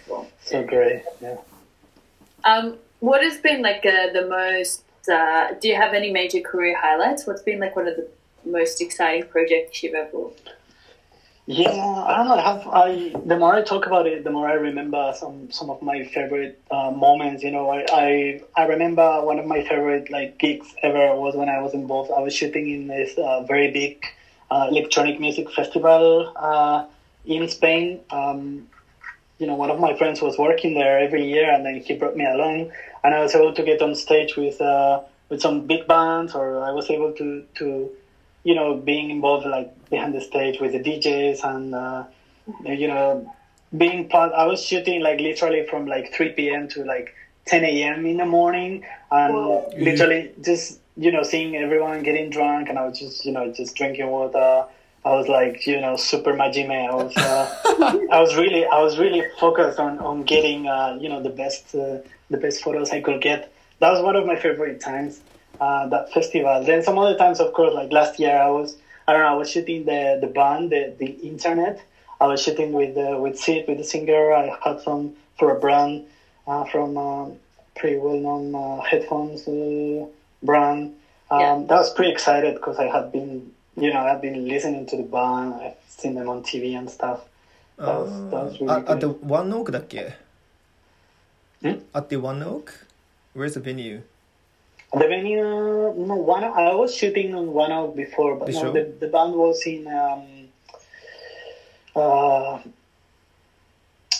[0.06, 0.30] Cool.
[0.44, 1.02] So grey.
[1.20, 1.36] Yeah.
[2.44, 4.82] Um, what has been like uh, the most?
[5.10, 7.26] Uh, do you have any major career highlights?
[7.26, 8.08] What's been like one of the
[8.44, 10.30] most exciting projects you've ever
[11.50, 12.34] yeah, I don't know.
[12.34, 15.70] I have I the more I talk about it, the more I remember some some
[15.70, 17.42] of my favorite uh, moments.
[17.42, 21.48] You know, I, I I remember one of my favorite like gigs ever was when
[21.48, 22.10] I was involved.
[22.10, 23.96] I was shooting in this uh, very big
[24.50, 26.82] uh, electronic music festival uh,
[27.24, 28.02] in Spain.
[28.10, 28.66] Um,
[29.38, 32.16] you know, one of my friends was working there every year, and then he brought
[32.16, 32.68] me along,
[33.04, 36.62] and I was able to get on stage with uh, with some big bands, or
[36.62, 37.90] I was able to to
[38.48, 42.04] you know, being involved like behind the stage with the DJs and, uh,
[42.64, 43.30] you know,
[43.76, 46.66] being part, I was shooting like literally from like 3 p.m.
[46.68, 48.06] to like 10 a.m.
[48.06, 49.70] in the morning and Whoa.
[49.76, 53.76] literally just, you know, seeing everyone getting drunk and I was just, you know, just
[53.76, 54.64] drinking water.
[55.04, 56.88] I was like, you know, super majime.
[56.90, 61.10] I was, uh, I was really, I was really focused on, on getting, uh, you
[61.10, 61.98] know, the best, uh,
[62.30, 63.52] the best photos I could get.
[63.80, 65.20] That was one of my favorite times
[65.60, 66.62] uh, that festival.
[66.64, 69.34] Then some other times, of course, like last year, I was I don't know, I
[69.34, 71.80] was shooting the the band, the, the internet.
[72.20, 74.32] I was shooting with uh, with Syd, with the singer.
[74.32, 76.04] I had some for a brand
[76.46, 77.32] uh, from a
[77.74, 80.06] pretty well known uh, headphones uh,
[80.42, 80.94] brand.
[81.30, 81.54] Um, yeah.
[81.68, 85.04] That was pretty excited because I had been you know I've been listening to the
[85.04, 85.54] band.
[85.54, 87.20] I've seen them on TV and stuff.
[87.78, 90.16] That was, that uh, was really at, at, the One Oak だっけ、
[91.62, 91.80] hmm?
[91.94, 92.86] At the One Oak?
[93.34, 94.02] Where's the venue?
[94.92, 96.44] The venue, no, one.
[96.44, 99.86] I was shooting on one out before, but no, the, the band was in.
[99.86, 100.48] Um,
[101.94, 102.58] uh,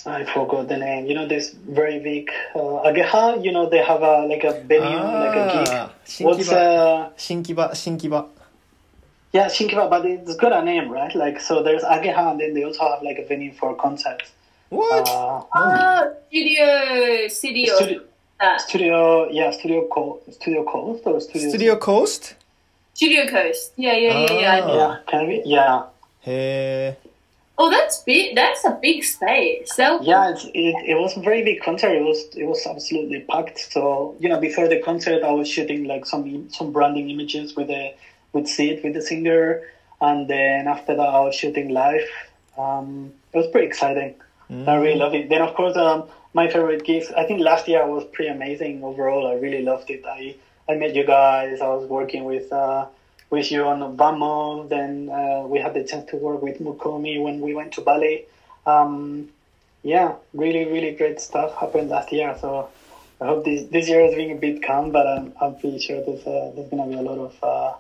[0.05, 1.07] I forgot the name.
[1.07, 3.43] You know, this very big uh, Ageha.
[3.43, 6.27] You know, they have a like a venue, ah, like a gig.
[6.27, 7.71] What's uh, Shinkiba?
[7.73, 8.29] Shinkiba.
[9.33, 11.15] Yeah, Shinkiba, but it's got a name, right?
[11.15, 14.31] Like, so there's Ageha, and then they also have like a venue for concerts.
[14.69, 15.09] What?
[15.09, 17.77] Uh, oh, Studio Studio.
[17.77, 18.03] Studio,
[18.59, 21.49] studio yeah, Studio Coast, Studio Coast or Studio.
[21.49, 22.35] Studio Coast.
[22.95, 23.73] Studio Coast.
[23.77, 24.61] Yeah, yeah, yeah, yeah.
[24.63, 24.75] Ah.
[24.75, 25.43] Yeah, can we?
[25.45, 25.83] Yeah.
[26.21, 26.97] Hey.
[27.61, 28.37] Oh, that's big.
[28.37, 29.75] That's a big space.
[29.75, 31.91] So yeah, it's, it, it was a very big concert.
[31.91, 33.59] It was it was absolutely packed.
[33.59, 37.67] So you know, before the concert, I was shooting like some some branding images with
[37.67, 37.95] the
[38.33, 39.63] with Syd with the singer,
[40.01, 42.09] and then after that, I was shooting live.
[42.57, 44.15] Um, it was pretty exciting.
[44.51, 44.69] Mm.
[44.69, 45.29] I really love it.
[45.29, 47.11] Then of course, um, my favorite gigs.
[47.11, 49.27] I think last year was pretty amazing overall.
[49.27, 50.05] I really loved it.
[50.07, 50.37] I
[50.69, 51.61] I met you guys.
[51.61, 52.53] I was working with.
[52.53, 52.87] Uh,
[53.31, 54.69] with you on Vamo.
[54.69, 58.27] Then uh, we had the chance to work with Mukomi when we went to Bali.
[58.67, 59.29] Um,
[59.83, 62.37] yeah, really, really great stuff happened last year.
[62.41, 62.69] So
[63.21, 66.03] I hope this this year is being a bit calm, but I'm I'm pretty sure
[66.05, 67.73] there's uh, there's gonna be a lot of uh,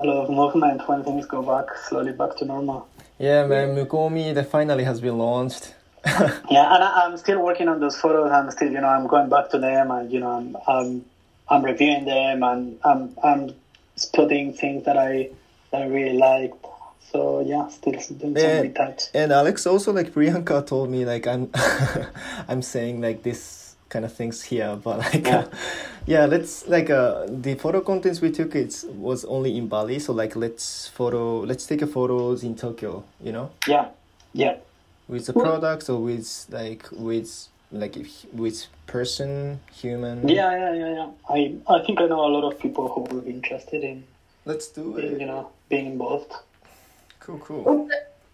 [0.00, 2.88] a lot of movement when things go back slowly back to normal.
[3.18, 5.74] Yeah, man, Mukomi that finally has been launched.
[6.50, 8.30] yeah, and I, am still working on those photos.
[8.30, 11.04] I'm still, you know, I'm going back to them, and you know, I'm I'm,
[11.48, 13.54] I'm reviewing them, and I'm I'm
[13.96, 15.30] splitting things that I
[15.70, 16.64] that I really liked.
[17.10, 21.50] So yeah, still doing and, some And Alex also like Priyanka told me like I'm
[22.48, 25.48] I'm saying like this kind of things here, but like yeah, uh,
[26.06, 30.12] yeah let's like uh the photo contents we took it was only in Bali, so
[30.12, 33.50] like let's photo let's take a photos in Tokyo, you know?
[33.68, 33.88] Yeah,
[34.32, 34.56] yeah.
[35.08, 40.26] With the products or with like with like if, with person human?
[40.28, 41.10] Yeah yeah yeah yeah.
[41.28, 44.04] I i think i know a lot of people who would be interested in
[44.44, 45.20] let's do being, it.
[45.20, 46.32] you know being involved.
[47.20, 47.88] Cool cool.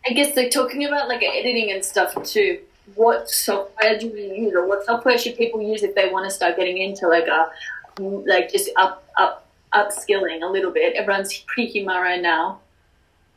[0.07, 2.61] I guess like talking about like editing and stuff too
[2.95, 6.31] what software do you use or what software should people use if they want to
[6.31, 7.51] start getting into like a
[7.99, 10.95] like just up up upskilling a little bit?
[10.95, 12.61] Everyone's pretty humara now.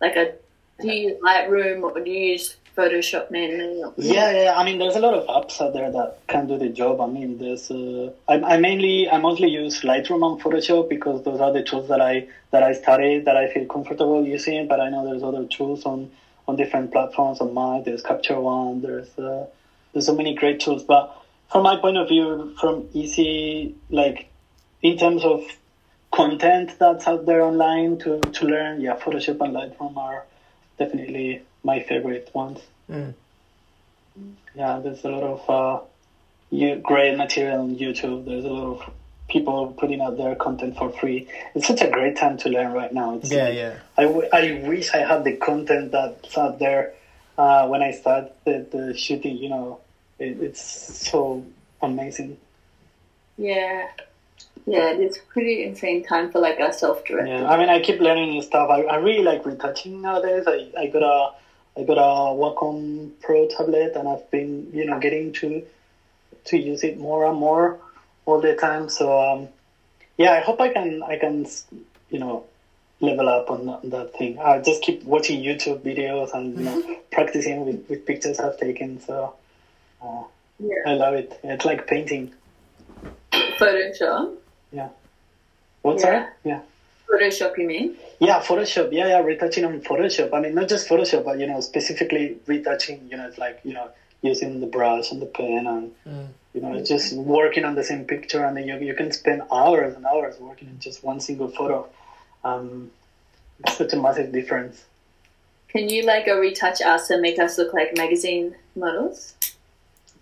[0.02, 0.34] Like a
[0.82, 3.84] do you use lightroom or do you use Photoshop mainly.
[3.98, 4.54] Yeah, yeah.
[4.58, 7.02] I mean, there's a lot of apps out there that can do the job.
[7.02, 7.70] I mean, there's.
[7.70, 11.88] Uh, I, I mainly, I mostly use Lightroom and Photoshop because those are the tools
[11.90, 14.68] that I that I studied that I feel comfortable using.
[14.68, 16.10] But I know there's other tools on
[16.48, 17.86] on different platforms on Mac.
[17.86, 18.82] There's Capture One.
[18.82, 19.46] There's uh,
[19.92, 20.84] there's so many great tools.
[20.84, 21.16] But
[21.52, 24.30] from my point of view, from easy like
[24.82, 25.44] in terms of
[26.12, 30.26] content that's out there online to to learn, yeah, Photoshop and Lightroom are
[30.80, 32.60] definitely my favorite ones.
[32.90, 33.14] Mm.
[34.56, 38.26] Yeah, there's a lot of uh, great material on YouTube.
[38.26, 38.94] There's a lot of
[39.28, 41.28] people putting out their content for free.
[41.56, 43.16] It's such a great time to learn right now.
[43.16, 43.76] It's yeah, like, yeah.
[43.98, 46.94] I, w- I wish I had the content that's out there
[47.38, 49.38] uh, when I started the, the shooting.
[49.38, 49.80] You know,
[50.20, 51.44] it, it's so
[51.82, 52.38] amazing.
[53.38, 53.88] Yeah.
[54.66, 57.40] Yeah, it's pretty insane time for like a self directed.
[57.40, 58.70] Yeah, I mean, I keep learning new stuff.
[58.70, 60.46] I, I really like retouching nowadays.
[60.48, 61.32] I, I got a
[61.78, 65.66] I got a Wacom Pro tablet, and I've been you know getting to
[66.46, 67.80] to use it more and more
[68.26, 68.90] all the time.
[68.90, 69.50] So um,
[70.18, 71.46] yeah, I hope I can I can
[72.10, 72.46] you know
[73.00, 74.40] level up on that, that thing.
[74.40, 79.02] I just keep watching YouTube videos and you know practicing with, with pictures I've taken.
[79.02, 79.36] So
[80.02, 80.24] uh,
[80.60, 80.76] yeah.
[80.86, 81.40] I love it.
[81.44, 82.34] It's like painting.
[83.32, 84.36] Photoshop.
[84.72, 84.90] Yeah.
[85.82, 86.12] What's yeah.
[86.12, 86.38] that?
[86.44, 86.62] Yeah.
[87.14, 87.96] Photoshop, you mean?
[88.20, 88.92] Yeah, Photoshop.
[88.92, 90.34] Yeah, yeah, retouching on Photoshop.
[90.34, 93.08] I mean, not just Photoshop, but you know, specifically retouching.
[93.10, 93.90] You know, it's like you know,
[94.22, 96.28] using the brush and the pen and mm.
[96.54, 99.96] you know, just working on the same picture, and then you you can spend hours
[99.96, 101.88] and hours working on just one single photo.
[102.44, 102.92] Um,
[103.60, 104.84] it's such a massive difference.
[105.70, 109.34] Can you like a retouch us and make us look like magazine models?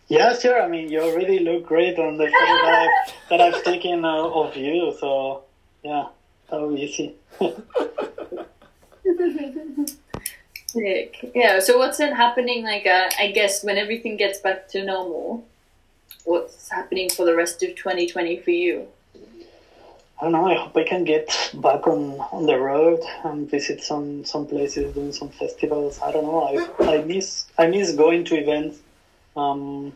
[0.07, 0.61] Yeah, sure.
[0.61, 4.29] I mean, you already look great on the photo that I've, that I've taken uh,
[4.29, 4.95] of you.
[4.99, 5.43] So,
[5.83, 6.07] yeah.
[6.51, 7.15] Oh, easy.
[10.67, 11.31] Sick.
[11.33, 11.59] Yeah.
[11.59, 12.63] So what's then happening?
[12.63, 15.45] Like, uh, I guess when everything gets back to normal,
[16.25, 18.87] what's happening for the rest of 2020 for you?
[20.19, 20.45] I don't know.
[20.45, 24.93] I hope I can get back on, on the road and visit some, some places,
[24.93, 25.99] doing some festivals.
[25.99, 26.43] I don't know.
[26.79, 28.79] I, I miss I miss going to events.
[29.35, 29.93] Um,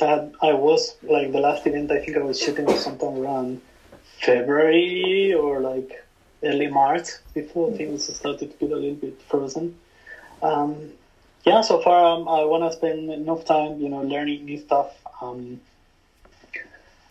[0.00, 1.90] I had I was like the last event.
[1.90, 3.60] I think I was shooting sometime around
[4.24, 6.04] February or like
[6.42, 9.74] early March before things started to get a little bit frozen.
[10.42, 10.92] Um,
[11.44, 14.90] yeah, so far um, I want to spend enough time, you know, learning new stuff.
[15.20, 15.60] Um,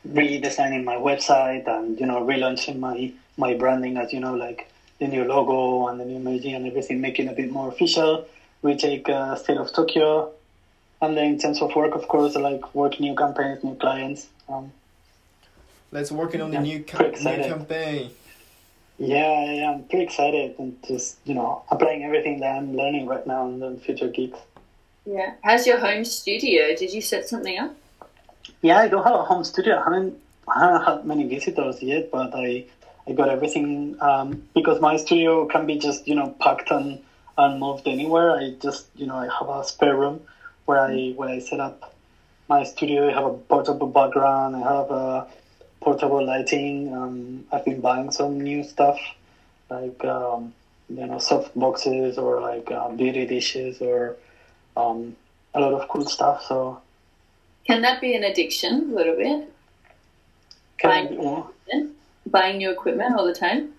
[0.08, 4.68] redesigning my website and you know relaunching my my branding as you know like
[5.00, 8.26] the new logo and the new emoji and everything, making it a bit more official.
[8.62, 10.32] We take uh, State of Tokyo,
[11.02, 14.28] and then in terms of work, of course, like work new campaigns, new clients.
[14.48, 14.72] Um,
[15.94, 18.10] Let's working on the Yeah, new, ca- new campaign.
[18.98, 23.26] yeah, yeah, I'm pretty excited and just you know applying everything that I'm learning right
[23.28, 24.40] now in the future gigs.
[25.06, 25.36] Yeah.
[25.44, 26.76] How's your home studio?
[26.76, 27.76] Did you set something up?
[28.64, 29.78] Yeah, I don't have a home studio.
[29.78, 32.66] I haven't, I haven't had many visitors yet, but I,
[33.08, 37.04] I got everything um, because my studio can be just you know packed and,
[37.38, 38.32] and moved anywhere.
[38.32, 40.22] I just you know I have a spare room
[40.66, 41.94] where I where I set up
[42.50, 43.10] my studio.
[43.10, 44.56] I have a portable background.
[44.56, 45.28] I have a
[45.84, 46.94] portable lighting.
[46.94, 49.00] Um, I've been buying some new stuff
[49.70, 50.54] like um,
[50.90, 54.16] you know soft boxes or like uh, beauty dishes or
[54.78, 55.16] um,
[55.54, 56.44] a lot of cool stuff.
[56.46, 56.82] So.
[57.68, 59.54] Can that be an addiction a little bit?
[60.78, 61.84] Can yeah.
[62.28, 63.73] Buying new equipment all the time?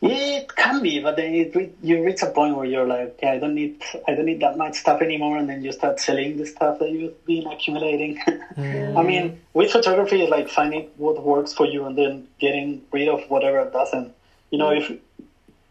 [0.00, 3.18] Yeah, it can be, but then it, re- you reach a point where you're like,
[3.20, 5.98] yeah, I don't need, I don't need that much stuff anymore, and then you start
[5.98, 8.16] selling the stuff that you've been accumulating.
[8.56, 13.08] I mean, with photography, it's like finding what works for you and then getting rid
[13.08, 14.14] of whatever doesn't.
[14.50, 14.90] You know, if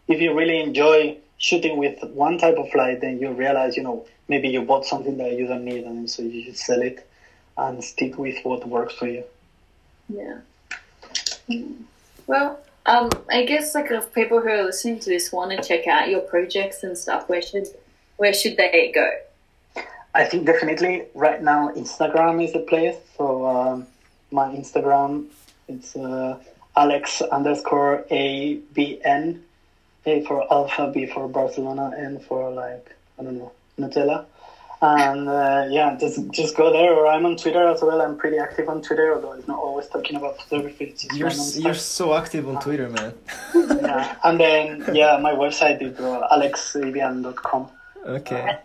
[0.10, 4.06] if you really enjoy shooting with one type of light, then you realize, you know,
[4.28, 7.08] maybe you bought something that you don't need, and so you should sell it
[7.58, 9.24] and stick with what works for you.
[10.10, 10.40] Yeah.
[11.50, 11.84] Mm.
[12.28, 15.88] Well, um, I guess like if people who are listening to this want to check
[15.88, 17.68] out your projects and stuff, where should
[18.16, 19.10] where should they go?
[20.16, 22.96] I think definitely right now Instagram is the place.
[23.18, 23.88] So um,
[24.32, 25.28] my Instagram
[25.68, 26.40] it's uh,
[26.76, 29.44] Alex underscore A B N.
[30.06, 34.26] A for Alpha, B for Barcelona, N for like I don't know Nutella.
[34.82, 36.94] And uh, yeah, just just go there.
[36.94, 38.00] Or I'm on Twitter as well.
[38.02, 40.86] I'm pretty active on Twitter, although it's not always talking about photography.
[40.86, 43.14] It's just You're s- you're so active on Twitter, man.
[43.56, 44.16] yeah.
[44.24, 47.68] And then yeah, my website is uh, alexavian.com.
[48.06, 48.58] Okay.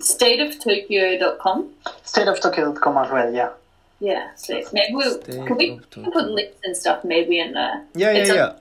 [0.00, 1.68] Stateoftokyo.com.
[2.04, 3.32] Stateoftokyo.com as well.
[3.32, 3.50] Yeah.
[4.02, 7.84] Yeah, so maybe we'll, can we of put links and stuff maybe in there?
[7.94, 8.52] Yeah, yeah, It's yeah.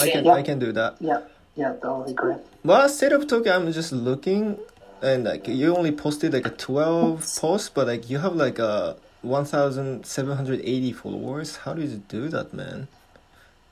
[0.00, 0.32] I can Yeah.
[0.32, 0.96] I can do that.
[0.98, 1.20] Yeah.
[1.56, 2.38] Yeah, that would be great.
[2.64, 4.56] Well, state of Tokyo, I'm just looking,
[5.02, 8.96] and like you only posted like a twelve posts, but like you have like a
[9.22, 11.56] one thousand seven hundred eighty followers.
[11.56, 12.88] How did you do that, man?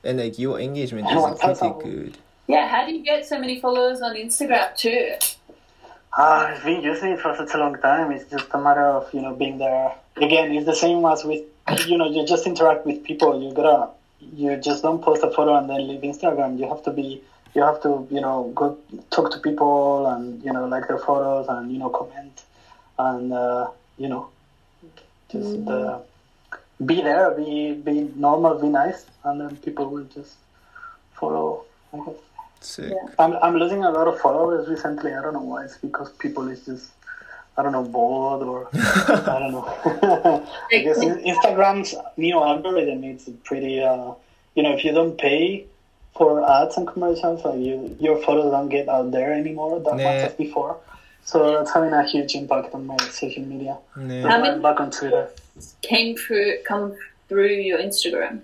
[0.03, 2.17] And like your engagement is like, pretty good.
[2.47, 5.15] Yeah, how do you get so many followers on Instagram too?
[6.13, 8.11] Ah, I've been using it for such a long time.
[8.11, 9.93] It's just a matter of you know being there.
[10.15, 11.43] Again, it's the same as with
[11.85, 13.41] you know you just interact with people.
[13.41, 16.57] You gotta you just don't post a photo and then leave Instagram.
[16.59, 17.21] You have to be
[17.57, 18.77] you have to you know go
[19.09, 22.43] talk to people and you know like their photos and you know comment
[22.99, 24.29] and uh, you know
[25.29, 25.99] just uh,
[26.85, 30.35] be there, be be normal, be nice, and then people will just
[31.13, 31.65] follow.
[31.93, 32.15] I guess.
[32.59, 32.91] Sick.
[32.91, 33.09] Yeah.
[33.19, 35.13] I'm I'm losing a lot of followers recently.
[35.13, 35.65] I don't know why.
[35.65, 36.91] It's because people is just
[37.57, 39.67] I don't know bored or I don't know.
[40.71, 43.81] I guess Instagram's new algorithm is pretty.
[43.81, 44.13] Uh,
[44.55, 45.67] you know, if you don't pay
[46.17, 50.21] for ads and commercials, like you your photos don't get out there anymore that much
[50.27, 50.77] as before.
[51.23, 53.77] So that's having a huge impact on my social media.
[53.97, 54.07] Yeah.
[54.07, 55.29] That's How many- back on Twitter.
[55.81, 56.95] Came through, come
[57.27, 58.41] through your Instagram,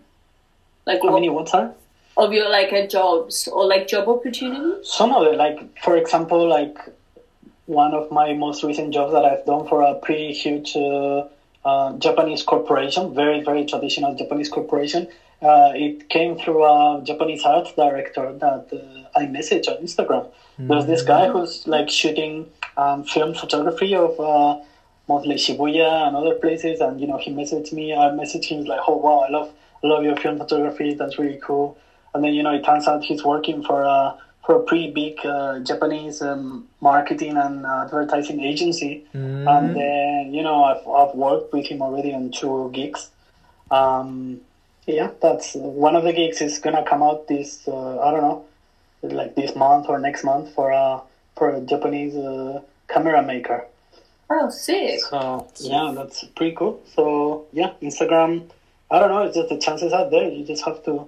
[0.88, 1.72] like How what, many what are?
[2.18, 4.88] of your like uh, jobs or like job opportunities?
[4.88, 6.78] Some of it, like for example, like
[7.68, 11.28] one of my most recent jobs that I've done for a pretty huge uh,
[11.66, 15.08] uh, Japanese corporation, very very traditional Japanese corporation.
[15.44, 20.30] Uh, it came through a Japanese art director that uh, I messaged on Instagram.
[20.58, 24.60] There's this guy who's like shooting um, film photography of uh,
[25.08, 27.94] mostly Shibuya and other places, and you know he messaged me.
[27.94, 29.52] I messaged him like, "Oh wow, I love
[29.84, 30.94] I love your film photography.
[30.94, 31.78] That's really cool."
[32.14, 34.16] And then you know it turns out he's working for a
[34.46, 39.06] for a pretty big uh, Japanese um, marketing and advertising agency.
[39.16, 39.48] Mm-hmm.
[39.48, 43.10] And then you know I've I've worked with him already on two gigs.
[43.72, 44.42] Um,
[44.88, 48.46] yeah, that's one of the gigs is gonna come out this uh, I don't know,
[49.04, 51.02] like this month or next month for a
[51.38, 53.66] for a Japanese uh, camera maker.
[54.30, 55.00] Oh, sick!
[55.02, 56.82] So yeah, that's pretty cool.
[56.96, 58.50] So yeah, Instagram.
[58.92, 59.24] I don't know.
[59.24, 60.30] It's just the chances are there.
[60.30, 61.08] You just have to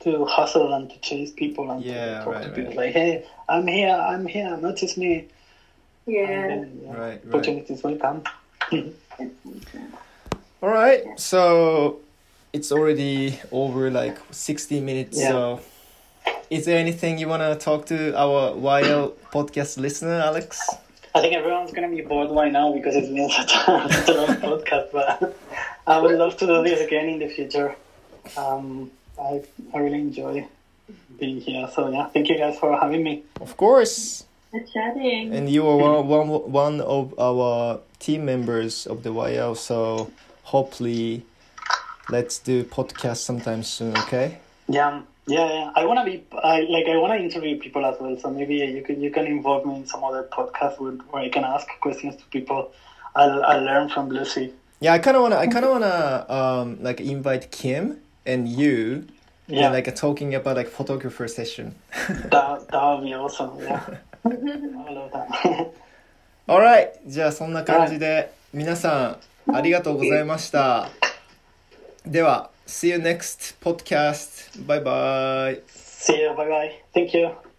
[0.00, 2.56] to hustle and to chase people and Yeah, to talk right, to right.
[2.56, 5.28] people like, hey, I'm here, I'm here, notice me.
[6.06, 6.48] Yeah.
[6.48, 7.20] Then, yeah, Right, right.
[7.28, 8.24] Opportunities will come.
[10.62, 12.00] All right, so
[12.52, 15.18] it's already over like 60 minutes.
[15.18, 15.28] Yeah.
[15.28, 15.60] So,
[16.50, 20.60] is there anything you want to talk to our YL podcast listener, Alex?
[21.14, 24.92] I think everyone's gonna be bored by now because it's been such a, long podcast.
[24.92, 25.36] But
[25.86, 27.74] I would love to do this again in the future.
[28.36, 28.90] Um,
[29.20, 29.42] I
[29.74, 30.46] I really enjoy
[31.18, 31.68] being here.
[31.74, 33.24] So yeah, thank you guys for having me.
[33.40, 34.24] Of course.
[34.50, 35.32] For chatting.
[35.34, 40.10] And you are one, one, one of our team members of the YL, so
[40.44, 41.24] hopefully
[42.09, 44.37] let's do podcast sometime soon, okay?
[44.67, 45.71] Yeah, yeah, yeah.
[45.75, 48.17] I wanna be I like I wanna interview people as well.
[48.17, 51.29] So maybe you can you can involve me in some other podcast where, where I
[51.29, 52.71] can ask questions to people.
[53.15, 54.53] I'll I'll learn from Lucy.
[54.79, 57.97] Yeah, I kind of wanna, I kind of wanna, um, like invite Kim
[58.27, 59.07] and you,
[59.47, 61.73] Yeah, and like talking about like photographer session.
[62.29, 63.57] that that would be awesome.
[63.59, 63.81] Yeah,
[64.23, 65.73] I love that.
[66.47, 70.89] Alright,じゃあそんな感じで皆さんありがとうございました。
[72.06, 74.50] では、See you next podcast.
[74.66, 75.62] Bye bye.
[75.68, 76.34] See you.
[76.34, 76.70] Bye bye.
[76.94, 77.51] Thank you.